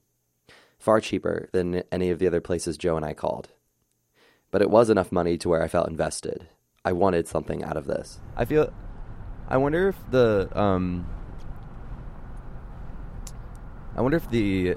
Far 0.79 1.01
cheaper 1.01 1.49
than 1.53 1.83
any 1.93 2.11
of 2.11 2.19
the 2.19 2.27
other 2.27 2.41
places 2.41 2.79
Joe 2.79 2.97
and 2.97 3.05
I 3.05 3.13
called. 3.13 3.51
But 4.51 4.63
it 4.63 4.71
was 4.71 4.91
enough 4.91 5.13
money 5.13 5.37
to 5.39 5.49
where 5.49 5.63
I 5.63 5.69
felt 5.69 5.89
invested. 5.89 6.49
I 6.85 6.93
wanted 6.93 7.29
something 7.29 7.63
out 7.63 7.77
of 7.77 7.87
this. 7.87 8.21
I 8.37 8.45
feel. 8.47 8.73
I 9.49 9.59
wonder 9.59 9.89
if 9.89 9.97
the. 10.11 10.49
Um, 10.59 11.07
I 13.97 14.01
wonder 14.01 14.17
if 14.17 14.31
the 14.31 14.77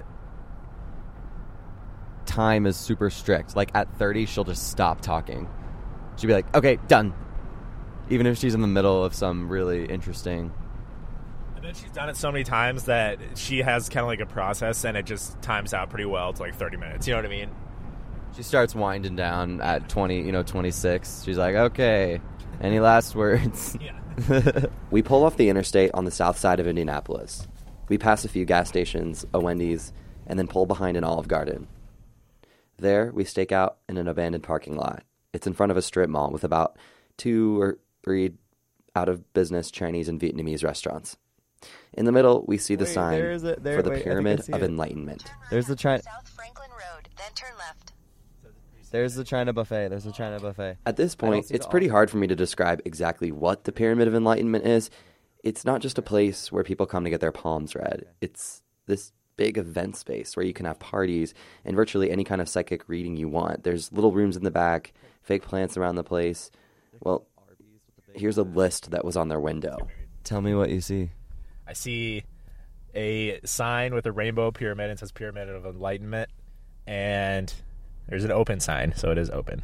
time 2.25 2.65
is 2.65 2.75
super 2.75 3.10
strict. 3.10 3.55
Like 3.55 3.72
at 3.74 3.93
30, 3.98 4.25
she'll 4.25 4.43
just 4.43 4.69
stop 4.69 5.00
talking. 5.00 5.48
She'll 6.17 6.27
be 6.27 6.33
like, 6.33 6.53
okay, 6.55 6.77
done. 6.88 7.13
Even 8.10 8.27
if 8.27 8.38
she's 8.38 8.53
in 8.53 8.62
the 8.62 8.67
middle 8.67 9.03
of 9.03 9.15
some 9.15 9.48
really 9.48 9.86
interesting. 9.86 10.51
And 11.55 11.63
then 11.63 11.74
she's 11.74 11.91
done 11.91 12.10
it 12.10 12.17
so 12.17 12.31
many 12.33 12.43
times 12.43 12.86
that 12.86 13.19
she 13.36 13.60
has 13.60 13.88
kind 13.88 14.03
of 14.03 14.07
like 14.07 14.19
a 14.19 14.25
process, 14.25 14.83
and 14.83 14.98
it 14.98 15.05
just 15.05 15.41
times 15.41 15.74
out 15.74 15.89
pretty 15.89 16.05
well 16.05 16.33
to 16.33 16.41
like 16.41 16.55
thirty 16.55 16.75
minutes. 16.75 17.07
You 17.07 17.13
know 17.13 17.19
what 17.19 17.25
I 17.27 17.29
mean? 17.29 17.50
She 18.36 18.44
starts 18.44 18.74
winding 18.75 19.16
down 19.16 19.62
at 19.62 19.90
20, 19.90 20.22
you 20.22 20.32
know, 20.32 20.44
26. 20.44 21.24
She's 21.24 21.38
like, 21.38 21.56
okay, 21.56 22.20
any 22.62 22.80
last 22.80 23.16
words? 23.16 23.78
Yeah. 24.30 24.66
we 24.92 25.02
pull 25.02 25.24
off 25.24 25.38
the 25.38 25.50
interstate 25.50 25.90
on 25.96 26.06
the 26.06 26.12
south 26.12 26.38
side 26.38 26.60
of 26.60 26.68
Indianapolis. 26.68 27.48
We 27.90 27.98
pass 27.98 28.24
a 28.24 28.30
few 28.30 28.46
gas 28.46 28.70
stations, 28.70 29.25
a 29.34 29.40
Wendy's, 29.40 29.92
and 30.28 30.38
then 30.38 30.48
pull 30.48 30.68
behind 30.68 30.98
an 30.98 31.04
Olive 31.04 31.28
Garden. 31.28 31.68
There, 32.78 33.12
we 33.12 33.24
stake 33.24 33.52
out 33.52 33.78
in 33.90 33.98
an 33.98 34.08
abandoned 34.08 34.44
parking 34.44 34.75
lot. 34.75 35.04
It's 35.34 35.48
in 35.48 35.54
front 35.54 35.72
of 35.72 35.78
a 35.78 35.82
strip 35.82 36.12
mall 36.12 36.30
with 36.30 36.44
about 36.44 36.78
two 37.18 37.60
or 37.60 37.80
three 38.04 38.34
out 38.96 39.10
of 39.10 39.34
business 39.34 39.72
Chinese 39.72 40.08
and 40.10 40.20
Vietnamese 40.20 40.63
restaurants. 40.63 41.18
In 41.94 42.06
the 42.06 42.12
middle, 42.12 42.46
we 42.48 42.60
see 42.60 42.75
the 42.75 42.86
Wait, 42.86 42.94
sign 42.94 43.13
a- 43.20 43.40
there- 43.60 43.78
for 43.78 43.82
the 43.82 43.90
wait, 43.90 43.96
I 43.96 43.98
think 43.98 43.98
I 43.98 44.04
Pyramid 44.04 44.40
of 44.42 44.62
it. 44.62 44.66
Enlightenment. 44.66 45.24
There's 45.50 45.66
the 45.66 45.75
China. 45.75 46.04
South 46.04 46.30
Franklin 46.30 46.70
Road, 46.70 47.10
then 47.18 47.32
turn 47.34 47.58
left. 47.58 47.93
There's 48.94 49.16
the 49.16 49.24
China 49.24 49.54
buffet. 49.54 49.88
There's 49.90 50.04
the 50.04 50.12
China 50.12 50.40
buffet. 50.40 50.78
At 50.86 50.98
this 50.98 51.16
point, 51.16 51.50
it's 51.50 51.66
pretty 51.66 51.88
hard 51.88 52.12
for 52.12 52.18
me 52.18 52.28
to 52.28 52.36
describe 52.36 52.80
exactly 52.86 53.32
what 53.32 53.64
the 53.64 53.72
Pyramid 53.72 54.08
of 54.08 54.14
Enlightenment 54.14 54.68
is. 54.68 54.92
It's 55.44 55.66
not 55.66 55.82
just 55.82 55.98
a 55.98 56.04
place 56.04 56.52
where 56.52 56.64
people 56.64 56.86
come 56.86 57.04
to 57.04 57.10
get 57.10 57.20
their 57.20 57.32
palms 57.32 57.76
read. 57.76 58.06
It's 58.22 58.62
this 58.86 59.12
big 59.36 59.58
event 59.58 59.98
space 59.98 60.38
where 60.38 60.46
you 60.46 60.54
can 60.54 60.68
have 60.68 60.78
parties 60.78 61.34
and 61.66 61.76
virtually 61.76 62.12
any 62.12 62.24
kind 62.24 62.40
of 62.40 62.48
psychic 62.48 62.88
reading 62.88 63.18
you 63.18 63.28
want. 63.28 63.64
There's 63.64 63.92
little 63.92 64.12
rooms 64.12 64.38
in 64.38 64.44
the 64.44 64.52
back, 64.52 64.94
fake 65.24 65.42
plants 65.42 65.76
around 65.76 65.96
the 65.96 66.04
place. 66.04 66.52
Well, 67.00 67.26
here's 68.14 68.38
a 68.38 68.44
list 68.44 68.92
that 68.92 69.04
was 69.04 69.18
on 69.18 69.28
their 69.28 69.40
window. 69.40 69.88
Tell 70.24 70.42
me 70.42 70.54
what 70.54 70.70
you 70.70 70.82
see. 70.82 71.10
I 71.68 71.74
see 71.74 72.26
a 72.94 73.40
sign 73.44 73.96
with 73.96 74.06
a 74.06 74.12
rainbow 74.12 74.52
pyramid 74.52 74.92
and 74.92 74.98
it 74.98 75.00
says 75.00 75.12
Pyramid 75.12 75.50
of 75.50 75.66
Enlightenment, 75.66 76.30
and 76.86 77.52
there's 78.07 78.24
an 78.24 78.31
open 78.31 78.60
sign, 78.60 78.94
so 78.96 79.11
it 79.11 79.18
is 79.18 79.29
open, 79.29 79.63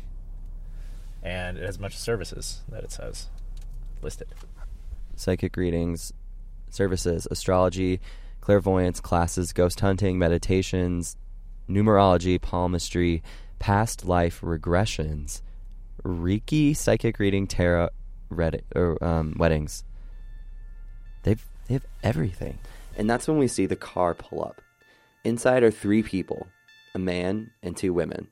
and 1.23 1.57
it 1.57 1.65
has 1.65 1.75
a 1.75 1.79
bunch 1.79 1.93
of 1.93 1.99
services 1.99 2.61
that 2.69 2.83
it 2.83 2.91
says 2.91 3.27
listed. 4.01 4.27
Psychic 5.15 5.55
readings, 5.57 6.13
services, 6.69 7.27
astrology, 7.29 7.99
clairvoyance 8.41 8.99
classes, 8.99 9.53
ghost 9.53 9.79
hunting, 9.81 10.17
meditations, 10.17 11.17
numerology, 11.69 12.41
palmistry, 12.41 13.21
past 13.59 14.05
life 14.05 14.41
regressions, 14.41 15.41
Reiki, 16.03 16.75
psychic 16.75 17.19
reading, 17.19 17.45
tarot, 17.45 17.89
or, 18.75 19.03
um, 19.03 19.35
weddings. 19.37 19.83
They've 21.23 21.45
they 21.67 21.73
have 21.73 21.85
everything. 22.01 22.57
And 22.97 23.09
that's 23.09 23.27
when 23.27 23.37
we 23.37 23.47
see 23.47 23.65
the 23.65 23.75
car 23.75 24.13
pull 24.15 24.43
up. 24.43 24.61
Inside 25.23 25.61
are 25.63 25.71
three 25.71 26.01
people 26.01 26.47
a 26.93 26.99
man 26.99 27.51
and 27.63 27.75
two 27.75 27.93
women. 27.93 28.27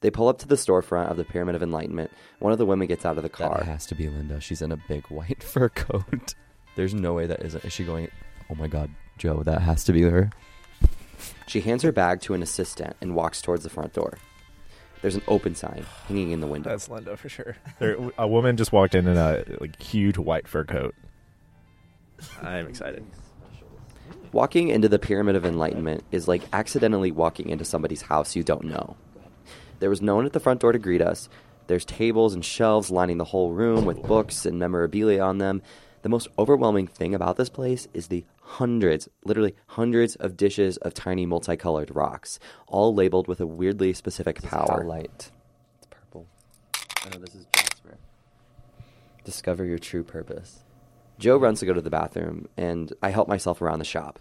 They 0.00 0.10
pull 0.10 0.28
up 0.28 0.38
to 0.40 0.48
the 0.48 0.56
storefront 0.56 1.10
of 1.10 1.16
the 1.16 1.24
Pyramid 1.24 1.54
of 1.54 1.62
Enlightenment. 1.62 2.10
One 2.38 2.52
of 2.52 2.58
the 2.58 2.66
women 2.66 2.86
gets 2.88 3.06
out 3.06 3.16
of 3.16 3.22
the 3.22 3.30
car. 3.30 3.56
That 3.58 3.66
has 3.66 3.86
to 3.86 3.94
be 3.94 4.08
Linda. 4.08 4.40
She's 4.40 4.60
in 4.60 4.70
a 4.70 4.76
big 4.76 5.06
white 5.06 5.42
fur 5.42 5.70
coat. 5.70 6.34
There's 6.76 6.92
no 6.92 7.14
way 7.14 7.26
that 7.26 7.42
isn't. 7.42 7.64
Is 7.64 7.72
she 7.72 7.84
going? 7.84 8.10
Oh 8.50 8.54
my 8.54 8.66
God, 8.66 8.90
Joe, 9.16 9.42
that 9.44 9.62
has 9.62 9.84
to 9.84 9.92
be 9.92 10.02
her. 10.02 10.30
She 11.46 11.60
hands 11.60 11.82
her 11.82 11.92
bag 11.92 12.20
to 12.22 12.34
an 12.34 12.42
assistant 12.42 12.96
and 13.00 13.14
walks 13.14 13.40
towards 13.40 13.62
the 13.62 13.70
front 13.70 13.92
door. 13.92 14.18
There's 15.00 15.14
an 15.14 15.22
open 15.28 15.54
sign 15.54 15.84
hanging 16.08 16.32
in 16.32 16.40
the 16.40 16.46
window. 16.46 16.70
That's 16.70 16.88
Linda 16.88 17.16
for 17.16 17.28
sure. 17.28 17.56
There, 17.78 17.96
a 18.18 18.26
woman 18.26 18.56
just 18.56 18.72
walked 18.72 18.94
in 18.94 19.06
in 19.06 19.16
a 19.16 19.44
like 19.60 19.80
huge 19.80 20.18
white 20.18 20.48
fur 20.48 20.64
coat. 20.64 20.94
I'm 22.42 22.66
excited. 22.66 23.04
Walking 24.32 24.68
into 24.68 24.88
the 24.88 24.98
Pyramid 24.98 25.36
of 25.36 25.44
Enlightenment 25.44 26.02
is 26.10 26.26
like 26.26 26.42
accidentally 26.52 27.12
walking 27.12 27.50
into 27.50 27.64
somebody's 27.64 28.02
house 28.02 28.34
you 28.34 28.42
don't 28.42 28.64
know. 28.64 28.96
There 29.78 29.90
was 29.90 30.02
no 30.02 30.16
one 30.16 30.26
at 30.26 30.32
the 30.32 30.40
front 30.40 30.60
door 30.60 30.72
to 30.72 30.78
greet 30.78 31.00
us. 31.02 31.28
There's 31.66 31.84
tables 31.84 32.34
and 32.34 32.44
shelves 32.44 32.90
lining 32.90 33.18
the 33.18 33.24
whole 33.24 33.52
room 33.52 33.84
with 33.84 34.02
books 34.02 34.44
and 34.44 34.58
memorabilia 34.58 35.22
on 35.22 35.38
them. 35.38 35.62
The 36.02 36.08
most 36.08 36.28
overwhelming 36.38 36.86
thing 36.86 37.14
about 37.14 37.36
this 37.36 37.48
place 37.48 37.88
is 37.94 38.08
the 38.08 38.24
hundreds, 38.42 39.08
literally 39.24 39.54
hundreds 39.68 40.16
of 40.16 40.36
dishes 40.36 40.76
of 40.78 40.94
tiny 40.94 41.24
multicolored 41.26 41.94
rocks, 41.94 42.38
all 42.66 42.94
labeled 42.94 43.28
with 43.28 43.40
a 43.40 43.46
weirdly 43.46 43.92
specific 43.92 44.42
power. 44.42 44.84
light. 44.84 45.30
It's 45.78 45.86
purple. 45.88 46.26
Oh, 46.76 47.08
no, 47.12 47.18
this 47.20 47.34
is 47.34 47.46
jasper. 47.54 47.96
Discover 49.24 49.64
your 49.64 49.78
true 49.78 50.04
purpose. 50.04 50.63
Joe 51.18 51.36
runs 51.36 51.60
to 51.60 51.66
go 51.66 51.72
to 51.72 51.80
the 51.80 51.90
bathroom, 51.90 52.48
and 52.56 52.92
I 53.02 53.10
help 53.10 53.28
myself 53.28 53.62
around 53.62 53.78
the 53.78 53.84
shop. 53.84 54.18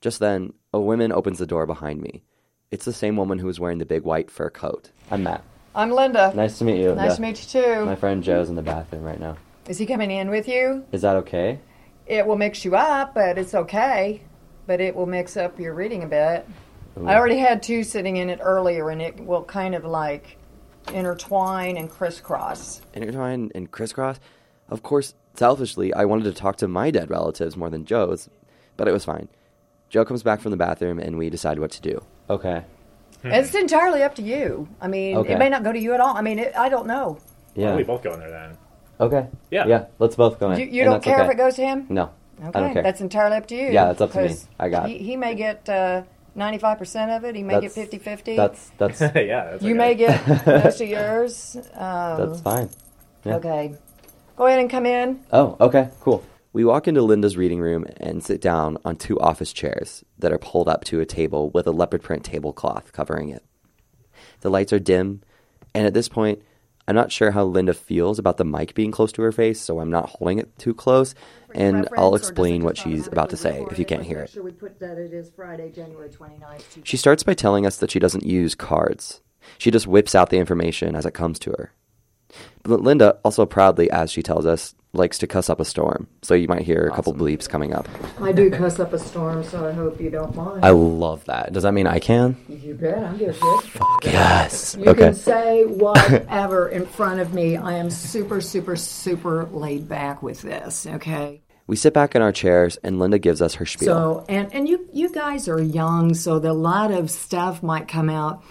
Just 0.00 0.18
then, 0.18 0.52
a 0.72 0.80
woman 0.80 1.12
opens 1.12 1.38
the 1.38 1.46
door 1.46 1.66
behind 1.66 2.00
me. 2.00 2.22
It's 2.70 2.84
the 2.84 2.92
same 2.92 3.16
woman 3.16 3.38
who 3.38 3.46
was 3.46 3.60
wearing 3.60 3.78
the 3.78 3.86
big 3.86 4.02
white 4.02 4.30
fur 4.30 4.50
coat. 4.50 4.90
I'm 5.10 5.22
Matt. 5.22 5.44
I'm 5.74 5.90
Linda. 5.90 6.32
Nice 6.34 6.58
to 6.58 6.64
meet 6.64 6.80
you. 6.80 6.94
Nice 6.94 7.16
to 7.16 7.22
meet 7.22 7.54
you 7.54 7.62
too. 7.62 7.84
My 7.84 7.96
friend 7.96 8.22
Joe's 8.22 8.48
in 8.48 8.56
the 8.56 8.62
bathroom 8.62 9.02
right 9.04 9.20
now. 9.20 9.36
Is 9.68 9.78
he 9.78 9.86
coming 9.86 10.10
in 10.10 10.30
with 10.30 10.48
you? 10.48 10.84
Is 10.90 11.02
that 11.02 11.16
okay? 11.16 11.60
It 12.06 12.26
will 12.26 12.36
mix 12.36 12.64
you 12.64 12.76
up, 12.76 13.14
but 13.14 13.36
it's 13.36 13.54
okay. 13.54 14.22
But 14.66 14.80
it 14.80 14.96
will 14.96 15.06
mix 15.06 15.36
up 15.36 15.60
your 15.60 15.74
reading 15.74 16.02
a 16.02 16.06
bit. 16.06 16.48
Ooh. 16.98 17.06
I 17.06 17.16
already 17.16 17.38
had 17.38 17.62
two 17.62 17.84
sitting 17.84 18.16
in 18.16 18.30
it 18.30 18.40
earlier, 18.42 18.88
and 18.90 19.02
it 19.02 19.20
will 19.20 19.44
kind 19.44 19.74
of 19.74 19.84
like 19.84 20.38
intertwine 20.92 21.76
and 21.76 21.90
crisscross. 21.90 22.80
Intertwine 22.94 23.50
and 23.54 23.70
crisscross? 23.70 24.18
Of 24.68 24.82
course, 24.82 25.14
selfishly, 25.38 25.92
I 25.94 26.04
wanted 26.04 26.24
to 26.24 26.32
talk 26.32 26.56
to 26.56 26.68
my 26.68 26.90
dead 26.90 27.10
relatives 27.10 27.56
more 27.56 27.70
than 27.70 27.84
Joe's, 27.84 28.28
but 28.76 28.88
it 28.88 28.92
was 28.92 29.04
fine. 29.04 29.28
Joe 29.88 30.04
comes 30.04 30.22
back 30.22 30.40
from 30.40 30.50
the 30.50 30.56
bathroom, 30.56 30.98
and 30.98 31.16
we 31.18 31.30
decide 31.30 31.58
what 31.58 31.70
to 31.72 31.80
do. 31.80 32.02
Okay. 32.28 32.64
It's 33.24 33.54
entirely 33.54 34.02
up 34.02 34.14
to 34.16 34.22
you. 34.22 34.68
I 34.80 34.88
mean, 34.88 35.16
Okay. 35.16 35.32
it 35.32 35.38
may 35.38 35.48
not 35.48 35.64
go 35.64 35.72
to 35.72 35.78
you 35.78 35.94
at 35.94 36.00
all. 36.00 36.16
I 36.16 36.22
mean, 36.22 36.38
it, 36.38 36.56
I 36.56 36.68
don't 36.68 36.86
know. 36.86 37.18
Yeah. 37.54 37.68
Well, 37.68 37.76
we 37.76 37.82
both 37.84 38.02
go 38.02 38.12
in 38.12 38.20
there 38.20 38.30
then. 38.30 38.58
Okay. 39.00 39.26
Yeah. 39.50 39.66
Yeah. 39.66 39.84
Let's 39.98 40.16
both 40.16 40.38
go 40.38 40.50
in. 40.52 40.60
You, 40.60 40.66
you 40.66 40.82
And 40.82 40.86
don't 40.86 40.92
that's 40.94 41.04
care 41.04 41.16
okay. 41.20 41.26
if 41.26 41.30
it 41.32 41.36
goes 41.36 41.54
to 41.56 41.62
him? 41.66 41.86
No. 41.88 42.10
Okay, 42.38 42.48
I 42.48 42.60
don't 42.60 42.72
care. 42.74 42.82
that's 42.82 43.00
entirely 43.00 43.36
up 43.36 43.46
to 43.46 43.54
you. 43.56 43.68
Yeah, 43.70 43.86
that's 43.86 44.00
up 44.00 44.12
to 44.12 44.22
me. 44.22 44.28
'cause 44.28 44.46
I 44.60 44.68
got 44.68 44.88
he, 44.88 44.98
he 44.98 45.16
may 45.16 45.34
get 45.34 45.66
uh, 45.68 46.02
95% 46.36 47.16
of 47.16 47.24
it. 47.24 47.34
He 47.34 47.42
may 47.42 47.54
That's- 47.54 47.74
get 47.74 47.80
50 47.90 47.98
50. 47.98 48.36
That's 48.36 48.70
that's 48.76 49.00
yeah. 49.14 49.50
That's 49.52 49.62
You 49.62 49.70
okay. 49.70 49.78
may 49.78 49.94
get 49.94 50.46
most 50.46 50.80
of 50.82 50.88
yours. 50.96 51.56
Um, 51.74 52.18
that's 52.30 52.40
fine. 52.42 52.68
Yeah. 53.24 53.36
Okay. 53.36 53.74
Go 54.36 54.46
ahead 54.46 54.60
and 54.60 54.70
come 54.70 54.86
in. 54.86 55.24
Oh, 55.32 55.56
okay, 55.60 55.88
cool. 56.00 56.22
We 56.52 56.64
walk 56.64 56.88
into 56.88 57.02
Linda's 57.02 57.36
reading 57.36 57.60
room 57.60 57.86
and 57.98 58.22
sit 58.22 58.40
down 58.40 58.78
on 58.84 58.96
two 58.96 59.18
office 59.18 59.52
chairs 59.52 60.04
that 60.18 60.32
are 60.32 60.38
pulled 60.38 60.68
up 60.68 60.84
to 60.84 61.00
a 61.00 61.06
table 61.06 61.50
with 61.50 61.66
a 61.66 61.70
leopard 61.70 62.02
print 62.02 62.24
tablecloth 62.24 62.92
covering 62.92 63.30
it. 63.30 63.42
The 64.40 64.50
lights 64.50 64.72
are 64.72 64.78
dim, 64.78 65.22
and 65.74 65.86
at 65.86 65.94
this 65.94 66.08
point, 66.08 66.42
I'm 66.88 66.94
not 66.94 67.10
sure 67.10 67.32
how 67.32 67.44
Linda 67.44 67.74
feels 67.74 68.18
about 68.18 68.36
the 68.36 68.44
mic 68.44 68.74
being 68.74 68.92
close 68.92 69.10
to 69.12 69.22
her 69.22 69.32
face, 69.32 69.60
so 69.60 69.80
I'm 69.80 69.90
not 69.90 70.08
holding 70.08 70.38
it 70.38 70.56
too 70.58 70.72
close, 70.72 71.14
and 71.54 71.88
I'll 71.96 72.14
explain 72.14 72.62
what 72.62 72.78
she's 72.78 73.06
about 73.06 73.30
to 73.30 73.36
say 73.36 73.66
if 73.70 73.78
you 73.78 73.84
can't 73.84 74.04
hear 74.04 74.20
it. 74.20 74.36
We 74.42 74.52
put 74.52 74.78
that 74.80 74.96
it 74.96 75.12
is 75.12 75.30
Friday, 75.34 75.70
January 75.72 76.08
29th? 76.08 76.84
She 76.84 76.96
starts 76.96 77.22
by 77.22 77.34
telling 77.34 77.66
us 77.66 77.78
that 77.78 77.90
she 77.90 77.98
doesn't 77.98 78.24
use 78.24 78.54
cards. 78.54 79.20
She 79.58 79.70
just 79.70 79.86
whips 79.86 80.14
out 80.14 80.30
the 80.30 80.38
information 80.38 80.94
as 80.94 81.06
it 81.06 81.14
comes 81.14 81.38
to 81.40 81.50
her. 81.52 81.72
But 82.62 82.82
Linda 82.82 83.18
also 83.24 83.46
proudly, 83.46 83.90
as 83.90 84.10
she 84.10 84.22
tells 84.22 84.46
us, 84.46 84.74
likes 84.96 85.18
to 85.18 85.26
cuss 85.26 85.48
up 85.48 85.60
a 85.60 85.64
storm, 85.64 86.08
so 86.22 86.34
you 86.34 86.48
might 86.48 86.62
hear 86.62 86.88
a 86.88 86.94
couple 86.94 87.14
bleeps 87.14 87.48
coming 87.48 87.74
up. 87.74 87.88
I 88.20 88.32
do 88.32 88.50
cuss 88.50 88.80
up 88.80 88.92
a 88.92 88.98
storm, 88.98 89.44
so 89.44 89.68
I 89.68 89.72
hope 89.72 90.00
you 90.00 90.10
don't 90.10 90.34
mind. 90.34 90.64
I 90.64 90.70
love 90.70 91.24
that. 91.26 91.52
Does 91.52 91.62
that 91.62 91.72
mean 91.72 91.86
I 91.86 91.98
can? 91.98 92.36
You 92.48 92.74
bet. 92.74 93.04
I 93.04 93.14
give 93.16 93.30
a 93.30 93.62
shit. 93.62 93.82
Yes. 94.04 94.76
You 94.78 94.90
okay. 94.90 95.00
can 95.00 95.14
say 95.14 95.64
whatever 95.64 96.68
in 96.68 96.86
front 96.86 97.20
of 97.20 97.34
me. 97.34 97.56
I 97.56 97.74
am 97.74 97.90
super, 97.90 98.40
super, 98.40 98.76
super 98.76 99.44
laid 99.46 99.88
back 99.88 100.22
with 100.22 100.42
this. 100.42 100.86
Okay. 100.86 101.42
We 101.68 101.76
sit 101.76 101.92
back 101.92 102.14
in 102.14 102.22
our 102.22 102.32
chairs, 102.32 102.76
and 102.76 102.98
Linda 102.98 103.18
gives 103.18 103.42
us 103.42 103.54
her 103.54 103.66
spiel. 103.66 103.88
So, 103.88 104.24
and 104.28 104.54
and 104.54 104.68
you 104.68 104.88
you 104.92 105.10
guys 105.10 105.48
are 105.48 105.60
young, 105.60 106.14
so 106.14 106.38
the, 106.38 106.52
a 106.52 106.52
lot 106.52 106.92
of 106.92 107.10
stuff 107.10 107.60
might 107.62 107.88
come 107.88 108.08
out 108.08 108.44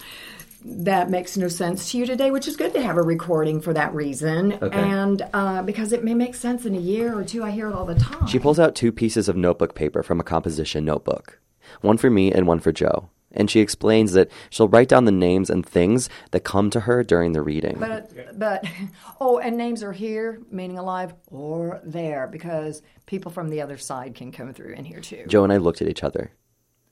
that 0.67 1.09
makes 1.11 1.37
no 1.37 1.47
sense 1.47 1.91
to 1.91 1.97
you 1.99 2.05
today, 2.07 2.31
which 2.31 2.47
is 2.47 2.55
good 2.55 2.73
to 2.73 2.81
have 2.81 2.97
a 2.97 3.01
recording 3.03 3.61
for 3.61 3.71
that 3.73 3.93
reason, 3.93 4.53
Okay. 4.61 4.77
and 4.79 5.21
uh, 5.33 5.61
because 5.61 5.91
it 5.93 6.03
may 6.03 6.15
make 6.15 6.33
sense 6.33 6.65
in 6.65 6.73
a 6.75 6.79
year 6.79 7.15
or 7.17 7.23
two. 7.23 7.43
I 7.43 7.51
hear 7.51 7.69
it 7.69 7.73
all 7.75 7.85
the 7.85 7.95
time. 7.95 8.25
She 8.27 8.39
pulls 8.39 8.59
out 8.59 8.73
two 8.73 8.91
pieces 8.91 9.29
of 9.29 9.35
notebook 9.37 9.75
paper 9.75 10.01
from 10.01 10.19
a 10.19 10.23
composition 10.23 10.83
notebook, 10.83 11.39
one 11.81 11.97
for 11.97 12.09
me 12.09 12.31
and 12.31 12.47
one 12.47 12.59
for 12.59 12.71
Joe. 12.71 13.09
And 13.31 13.51
she 13.51 13.59
explains 13.59 14.13
that 14.13 14.31
she'll 14.49 14.69
write 14.69 14.87
down 14.87 15.03
the 15.05 15.11
names 15.11 15.49
and 15.49 15.65
things 15.65 16.09
that 16.31 16.45
come 16.45 16.69
to 16.69 16.79
her 16.81 17.03
during 17.03 17.33
the 17.33 17.41
reading. 17.41 17.75
But 17.79 18.39
but 18.39 18.65
oh, 19.21 19.37
and 19.39 19.57
names 19.57 19.83
are 19.83 19.91
here, 19.91 20.39
meaning 20.49 20.77
alive, 20.79 21.13
or 21.27 21.81
there, 21.83 22.27
because 22.27 22.81
people 23.05 23.31
from 23.31 23.49
the 23.49 23.61
other 23.61 23.77
side 23.77 24.15
can 24.15 24.31
come 24.31 24.53
through 24.53 24.73
in 24.73 24.85
here 24.85 25.01
too. 25.01 25.25
Joe 25.27 25.43
and 25.43 25.53
I 25.53 25.57
looked 25.57 25.81
at 25.81 25.89
each 25.89 26.03
other. 26.03 26.31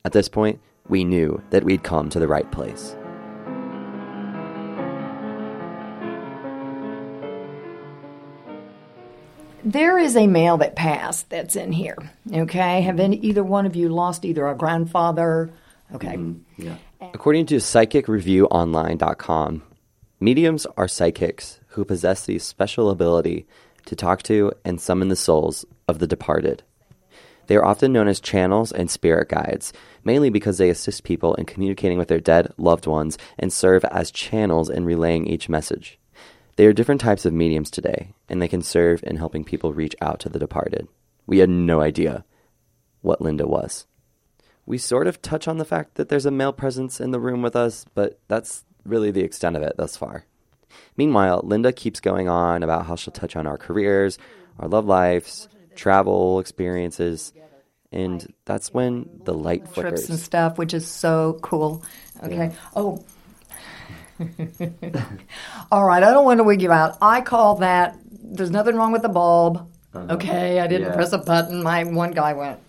At 0.06 0.12
this 0.12 0.28
point, 0.28 0.60
we 0.90 1.06
knew 1.06 1.42
that 1.50 1.64
we'd 1.64 1.84
come 1.84 2.10
to 2.10 2.20
the 2.20 2.28
right 2.28 2.52
place. 2.52 2.94
There 9.66 9.98
is 9.98 10.18
a 10.18 10.28
male 10.28 10.58
that 10.58 10.76
passed 10.76 11.30
that's 11.30 11.56
in 11.56 11.72
here. 11.72 11.98
Okay, 12.32 12.82
have 12.82 13.00
any, 13.00 13.16
either 13.18 13.44
one 13.44 13.66
of 13.66 13.78
you 13.78 13.90
lost 13.90 14.26
either 14.26 14.46
a 14.48 14.56
grandfather? 14.56 15.52
Okay, 15.94 16.16
mm-hmm. 16.16 16.62
Yeah. 16.62 16.76
According 17.14 17.46
to 17.48 17.56
psychicreviewonline.com, 17.56 19.64
mediums 20.20 20.66
are 20.78 20.88
psychics 20.88 21.60
who 21.68 21.84
possess 21.86 22.26
the 22.26 22.40
special 22.40 22.90
ability 22.90 23.46
to 23.86 23.96
talk 23.96 24.24
to 24.24 24.52
and 24.66 24.82
summon 24.82 25.08
the 25.08 25.16
souls 25.16 25.64
of 25.88 26.00
the 26.00 26.08
departed. 26.08 26.64
They 27.48 27.56
are 27.56 27.66
often 27.66 27.92
known 27.92 28.08
as 28.08 28.20
channels 28.20 28.72
and 28.72 28.90
spirit 28.90 29.30
guides, 29.30 29.74
mainly 30.04 30.30
because 30.30 30.58
they 30.58 30.70
assist 30.70 31.04
people 31.04 31.36
in 31.36 31.46
communicating 31.46 31.98
with 31.98 32.08
their 32.08 32.20
dead 32.20 32.54
loved 32.58 32.88
ones 32.88 33.18
and 33.38 33.52
serve 33.52 33.84
as 33.86 34.12
channels 34.12 34.70
in 34.70 34.86
relaying 34.86 35.28
each 35.28 35.50
message. 35.50 36.00
There 36.56 36.70
are 36.70 36.74
different 36.74 37.02
types 37.02 37.26
of 37.26 37.34
mediums 37.34 37.72
today, 37.72 38.14
and 38.30 38.42
they 38.42 38.48
can 38.48 38.62
serve 38.62 39.04
in 39.04 39.18
helping 39.18 39.44
people 39.44 39.74
reach 39.74 39.96
out 40.02 40.20
to 40.22 40.30
the 40.30 40.40
departed. 40.40 40.88
We 41.26 41.40
had 41.40 41.50
no 41.50 41.82
idea 41.82 42.26
what 43.02 43.22
Linda 43.22 43.48
was. 43.48 43.88
We 44.66 44.78
sort 44.78 45.08
of 45.08 45.22
touch 45.22 45.48
on 45.48 45.58
the 45.58 45.66
fact 45.66 45.96
that 45.96 46.10
there's 46.10 46.26
a 46.26 46.32
male 46.32 46.54
presence 46.54 47.02
in 47.02 47.12
the 47.12 47.20
room 47.20 47.42
with 47.42 47.56
us, 47.56 47.86
but 47.96 48.20
that's 48.28 48.64
really 48.86 49.12
the 49.12 49.24
extent 49.24 49.56
of 49.56 49.64
it 49.64 49.76
thus 49.78 49.98
far. 49.98 50.26
Meanwhile, 50.96 51.42
Linda 51.44 51.74
keeps 51.74 52.00
going 52.00 52.30
on 52.30 52.64
about 52.64 52.86
how 52.86 52.96
she'll 52.96 53.14
touch 53.14 53.36
on 53.36 53.48
our 53.48 53.58
careers, 53.58 54.18
our 54.60 54.68
love 54.68 54.86
lives, 54.86 55.48
travel 55.76 56.40
experiences, 56.40 57.34
and 57.92 58.32
that's 58.46 58.74
when 58.74 59.22
the 59.24 59.34
light 59.34 59.68
flickers. 59.68 59.92
trips 60.02 60.10
and 60.10 60.20
stuff, 60.20 60.58
which 60.58 60.74
is 60.74 60.88
so 60.88 61.40
cool. 61.42 61.84
Okay. 62.24 62.36
Yeah. 62.36 62.54
Oh. 62.76 63.04
All 65.72 65.86
right, 65.86 66.04
I 66.04 66.12
don't 66.12 66.26
want 66.26 66.40
to 66.40 66.44
wig 66.44 66.62
you 66.62 66.72
out. 66.72 66.98
I 67.02 67.22
call 67.22 67.56
that. 67.56 67.98
There's 68.12 68.52
nothing 68.52 68.76
wrong 68.76 68.92
with 68.92 69.02
the 69.02 69.10
bulb. 69.10 69.68
Uh-huh. 69.94 70.14
Okay, 70.16 70.60
I 70.60 70.68
didn't 70.68 70.88
Yeah. 70.90 70.96
press 70.96 71.14
a 71.14 71.18
button. 71.18 71.62
My 71.64 71.84
one 71.84 72.12
guy 72.12 72.34
went. 72.34 72.60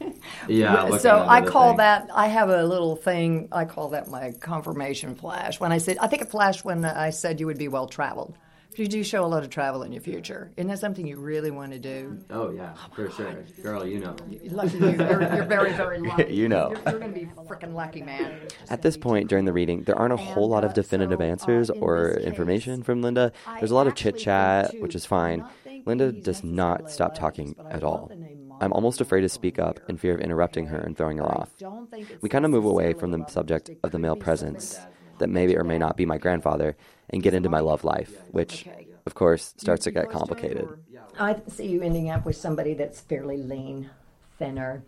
Yeah, 0.48 0.96
so 0.98 1.24
I 1.28 1.40
call 1.40 1.68
thing. 1.68 1.76
that. 1.76 2.08
I 2.12 2.26
have 2.26 2.48
a 2.50 2.64
little 2.64 2.96
thing. 2.96 3.46
I 3.52 3.64
call 3.64 3.90
that 3.90 4.08
my 4.08 4.32
confirmation 4.40 5.14
flash. 5.14 5.60
When 5.60 5.70
I 5.70 5.78
said, 5.78 5.98
I 5.98 6.08
think 6.08 6.20
it 6.22 6.30
flashed 6.30 6.64
when 6.64 6.84
I 6.84 7.10
said 7.10 7.38
you 7.38 7.46
would 7.46 7.58
be 7.58 7.68
well 7.68 7.86
traveled. 7.86 8.34
You 8.76 8.86
do 8.86 9.04
show 9.04 9.24
a 9.24 9.26
lot 9.26 9.42
of 9.42 9.50
travel 9.50 9.82
in 9.82 9.92
your 9.92 10.00
future. 10.00 10.50
Isn't 10.56 10.68
that 10.68 10.78
something 10.78 11.06
you 11.06 11.18
really 11.18 11.50
want 11.50 11.72
to 11.72 11.78
do? 11.78 12.18
Oh 12.30 12.50
yeah, 12.50 12.74
oh, 12.76 12.94
for 12.94 13.10
sure, 13.10 13.44
girl. 13.62 13.86
You 13.86 14.00
know. 14.00 14.16
Lucky 14.44 14.78
you. 14.78 14.90
You're, 14.90 15.34
you're 15.34 15.44
very, 15.44 15.72
very 15.72 15.98
lucky. 16.08 16.34
You 16.34 16.48
know. 16.48 16.70
You're, 16.70 16.92
you're 16.92 17.00
going 17.00 17.14
to 17.14 17.20
be 17.20 17.26
freaking 17.46 17.74
lucky, 17.74 18.02
man. 18.02 18.48
At 18.70 18.82
this 18.82 18.96
point 18.96 19.28
during 19.28 19.44
the 19.44 19.52
reading, 19.52 19.82
there 19.82 19.96
aren't 19.96 20.14
a 20.14 20.16
whole 20.16 20.48
lot 20.48 20.64
of 20.64 20.74
definitive 20.74 21.20
uh, 21.20 21.24
answers 21.24 21.70
or 21.70 22.12
information 22.12 22.82
from 22.82 23.02
Linda. 23.02 23.32
There's 23.58 23.70
a 23.70 23.74
lot 23.74 23.86
of 23.86 23.94
chit 23.94 24.18
chat, 24.18 24.74
which 24.80 24.94
is 24.94 25.04
fine. 25.04 25.44
Linda 25.84 26.12
does 26.12 26.42
not 26.44 26.90
stop 26.90 27.14
talking 27.14 27.56
at 27.70 27.82
all. 27.82 28.10
I'm 28.60 28.72
almost 28.72 29.00
afraid 29.00 29.22
to 29.22 29.28
speak 29.28 29.58
up 29.58 29.80
in 29.88 29.96
fear 29.96 30.14
of 30.14 30.20
interrupting 30.20 30.66
her 30.66 30.78
and 30.78 30.96
throwing 30.96 31.18
her 31.18 31.26
off. 31.26 31.50
We 32.20 32.28
kind 32.28 32.44
of 32.44 32.50
move 32.50 32.64
away 32.64 32.92
from 32.92 33.10
the 33.10 33.26
subject 33.26 33.70
of 33.82 33.90
the 33.90 33.98
male 33.98 34.16
presence 34.16 34.78
that 35.18 35.28
may 35.28 35.54
or 35.54 35.64
may 35.64 35.78
not 35.78 35.96
be 35.96 36.06
my 36.06 36.18
grandfather 36.18 36.76
and 37.10 37.22
get 37.22 37.34
into 37.34 37.48
my 37.48 37.60
love 37.60 37.84
life, 37.84 38.12
which, 38.30 38.66
of 39.06 39.14
course, 39.14 39.54
starts 39.56 39.84
to 39.84 39.90
get 39.90 40.10
complicated. 40.10 40.68
I 41.18 41.40
see 41.48 41.66
you 41.66 41.82
ending 41.82 42.10
up 42.10 42.24
with 42.24 42.36
somebody 42.36 42.74
that's 42.74 43.00
fairly 43.00 43.36
lean, 43.36 43.90
thinner, 44.38 44.82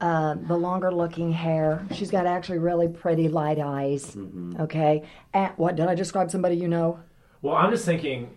uh, 0.00 0.34
the 0.46 0.56
longer 0.56 0.92
looking 0.92 1.32
hair. 1.32 1.84
She's 1.92 2.10
got 2.10 2.26
actually 2.26 2.58
really 2.58 2.88
pretty 2.88 3.28
light 3.28 3.58
eyes. 3.58 4.16
Okay. 4.60 5.02
And 5.32 5.52
what 5.56 5.76
did 5.76 5.86
I 5.88 5.94
describe 5.94 6.30
somebody 6.30 6.56
you 6.56 6.68
know? 6.68 7.00
Well, 7.42 7.56
I'm 7.56 7.70
just 7.70 7.84
thinking. 7.84 8.30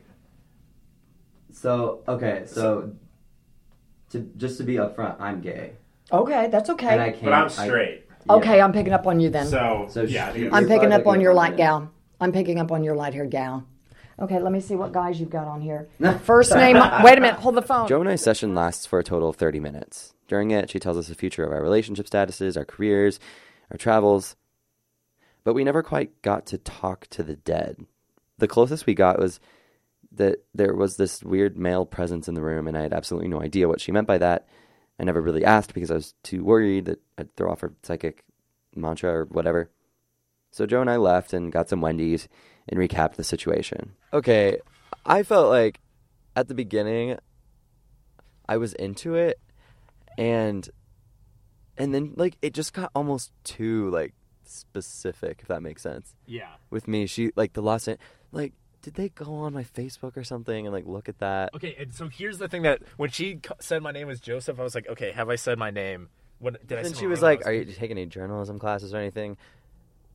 So 1.52 2.04
okay, 2.08 2.44
so 2.46 2.92
to 4.12 4.20
just 4.38 4.58
to 4.58 4.64
be 4.64 4.76
upfront, 4.76 5.20
I'm 5.20 5.42
gay. 5.42 5.74
Okay, 6.12 6.48
that's 6.48 6.70
okay. 6.72 6.90
And 6.90 7.02
I 7.02 7.10
can't- 7.12 7.24
But 7.24 7.34
I'm 7.34 7.46
I- 7.46 7.48
straight. 7.48 8.07
Okay, 8.30 8.62
I'm 8.62 8.74
picking 8.74 8.94
up 8.94 9.08
on 9.08 9.20
you 9.20 9.30
then. 9.30 9.48
So, 9.48 9.88
So 9.90 10.04
yeah, 10.04 10.28
I 10.28 10.32
think 10.34 10.54
I'm 10.54 10.64
it's- 10.64 10.80
picking 10.80 10.94
up 10.94 11.08
on 11.08 11.22
your 11.22 11.34
light 11.34 11.58
gal. 11.58 11.92
I'm 12.20 12.32
picking 12.32 12.60
up 12.60 12.72
on 12.72 12.84
your 12.84 12.96
light 12.96 13.14
haired 13.14 13.30
gal. 13.32 13.66
Okay, 14.20 14.40
let 14.40 14.52
me 14.52 14.60
see 14.60 14.76
what 14.76 14.92
guys 14.92 15.20
you've 15.20 15.30
got 15.30 15.48
on 15.48 15.62
here. 15.62 15.88
First 16.24 16.54
name. 16.56 16.76
wait 17.04 17.18
a 17.18 17.22
minute. 17.22 17.40
Hold 17.40 17.56
the 17.56 17.62
phone. 17.62 17.88
Joe 17.88 18.00
and 18.02 18.10
I's 18.10 18.22
session 18.22 18.56
lasts 18.56 18.86
for 18.88 18.98
a 18.98 19.04
total 19.04 19.30
of 19.30 19.36
30 19.36 19.60
minutes. 19.60 20.14
During 20.28 20.50
it, 20.52 20.70
she 20.72 20.80
tells 20.80 20.98
us 20.98 21.08
the 21.08 21.16
future 21.16 21.44
of 21.44 21.52
our 21.52 21.62
relationship 21.62 22.08
statuses, 22.08 22.58
our 22.58 22.66
careers, 22.66 23.20
our 23.72 23.78
travels. 23.78 24.36
But 25.44 25.54
we 25.54 25.64
never 25.64 25.84
quite 25.84 26.20
got 26.24 26.48
to 26.48 26.58
talk 26.58 27.06
to 27.12 27.22
the 27.24 27.36
dead. 27.36 27.78
The 28.40 28.48
closest 28.48 28.86
we 28.88 28.96
got 28.96 29.20
was 29.20 29.40
that 30.14 30.44
there 30.54 30.74
was 30.74 30.98
this 30.98 31.24
weird 31.24 31.58
male 31.58 31.86
presence 31.86 32.28
in 32.28 32.34
the 32.34 32.42
room, 32.42 32.68
and 32.68 32.76
I 32.78 32.82
had 32.82 32.94
absolutely 32.94 33.30
no 33.30 33.42
idea 33.42 33.68
what 33.68 33.80
she 33.80 33.92
meant 33.92 34.08
by 34.08 34.18
that. 34.18 34.48
I 35.00 35.04
never 35.04 35.22
really 35.22 35.46
asked 35.46 35.74
because 35.74 35.92
I 35.92 35.96
was 35.96 36.14
too 36.24 36.44
worried 36.44 36.86
that 36.86 37.00
I'd 37.18 37.36
throw 37.36 37.52
off 37.52 37.62
her 37.62 37.74
psychic 37.84 38.24
mantra 38.76 39.12
or 39.12 39.26
whatever. 39.26 39.70
So 40.52 40.66
Joe 40.66 40.82
and 40.82 40.90
I 40.90 40.98
left 40.98 41.34
and 41.34 41.52
got 41.52 41.70
some 41.70 41.82
Wendy's 41.82 42.28
and 42.68 42.80
recapped 42.80 43.16
the 43.16 43.24
situation. 43.24 43.94
Okay, 44.14 44.60
I 45.06 45.24
felt 45.24 45.50
like 45.50 45.80
at 46.36 46.48
the 46.48 46.54
beginning 46.54 47.18
I 48.48 48.58
was 48.58 48.74
into 48.74 49.16
it 49.16 49.40
and 50.18 50.68
and 51.78 51.94
then 51.94 52.14
like 52.16 52.38
it 52.42 52.54
just 52.54 52.74
got 52.74 52.92
almost 52.96 53.32
too 53.44 53.90
like 53.92 54.14
specific 54.46 55.40
if 55.42 55.48
that 55.48 55.62
makes 55.62 55.82
sense. 55.82 56.16
Yeah. 56.26 56.50
With 56.70 56.88
me, 56.88 57.06
she 57.06 57.32
like 57.36 57.54
the 57.54 57.62
last 57.62 57.90
like 58.32 58.54
did 58.88 58.94
they 58.94 59.10
go 59.10 59.34
on 59.34 59.54
my 59.54 59.66
Facebook 59.66 60.16
or 60.16 60.24
something 60.24 60.66
and 60.66 60.74
like 60.74 60.86
look 60.86 61.10
at 61.10 61.20
that? 61.20 61.54
Okay, 61.54 61.76
and 61.78 61.94
so 61.94 62.08
here's 62.08 62.38
the 62.38 62.48
thing 62.48 62.62
that 62.62 62.82
when 62.96 63.10
she 63.10 63.42
said 63.60 63.84
my 63.84 63.92
name 63.92 64.08
was 64.08 64.22
Joseph, 64.22 64.62
I 64.62 64.64
was 64.64 64.76
like, 64.76 64.88
okay, 64.88 65.12
have 65.12 65.30
I 65.30 65.36
said 65.36 65.58
my 65.58 65.72
name? 65.72 66.08
What 66.40 66.66
did 66.66 66.78
I? 66.78 66.82
And 66.84 66.96
she 66.96 67.06
was 67.06 67.22
like, 67.22 67.46
"Are 67.46 67.52
you 67.52 67.66
taking 67.66 67.98
any 67.98 68.06
journalism 68.06 68.60
classes 68.60 68.94
or 68.94 68.98
anything?" 68.98 69.36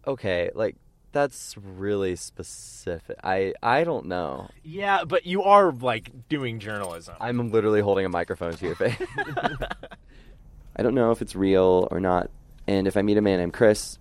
Okay, 0.07 0.49
like 0.55 0.77
that's 1.13 1.55
really 1.59 2.17
specific. 2.17 3.19
I 3.23 3.53
I 3.63 3.85
don't 3.85 4.07
know. 4.07 4.49
Yeah, 4.63 5.05
but 5.05 5.27
you 5.27 5.43
are 5.43 5.71
like 5.71 6.11
doing 6.31 6.59
journalism. 6.59 7.15
I'm 7.21 7.51
literally 7.51 7.83
holding 7.83 8.07
a 8.07 8.09
microphone 8.09 8.55
to 8.55 8.67
your 8.67 8.77
face. 8.77 8.97
I 10.77 10.83
don't 10.83 10.95
know 10.95 11.11
if 11.11 11.21
it's 11.21 11.37
real 11.37 11.89
or 11.91 12.01
not. 12.01 12.31
And 12.67 12.87
if 12.87 12.97
I 12.97 13.03
meet 13.03 13.19
a 13.19 13.21
man 13.21 13.39
named 13.39 13.53
Chris 13.53 13.99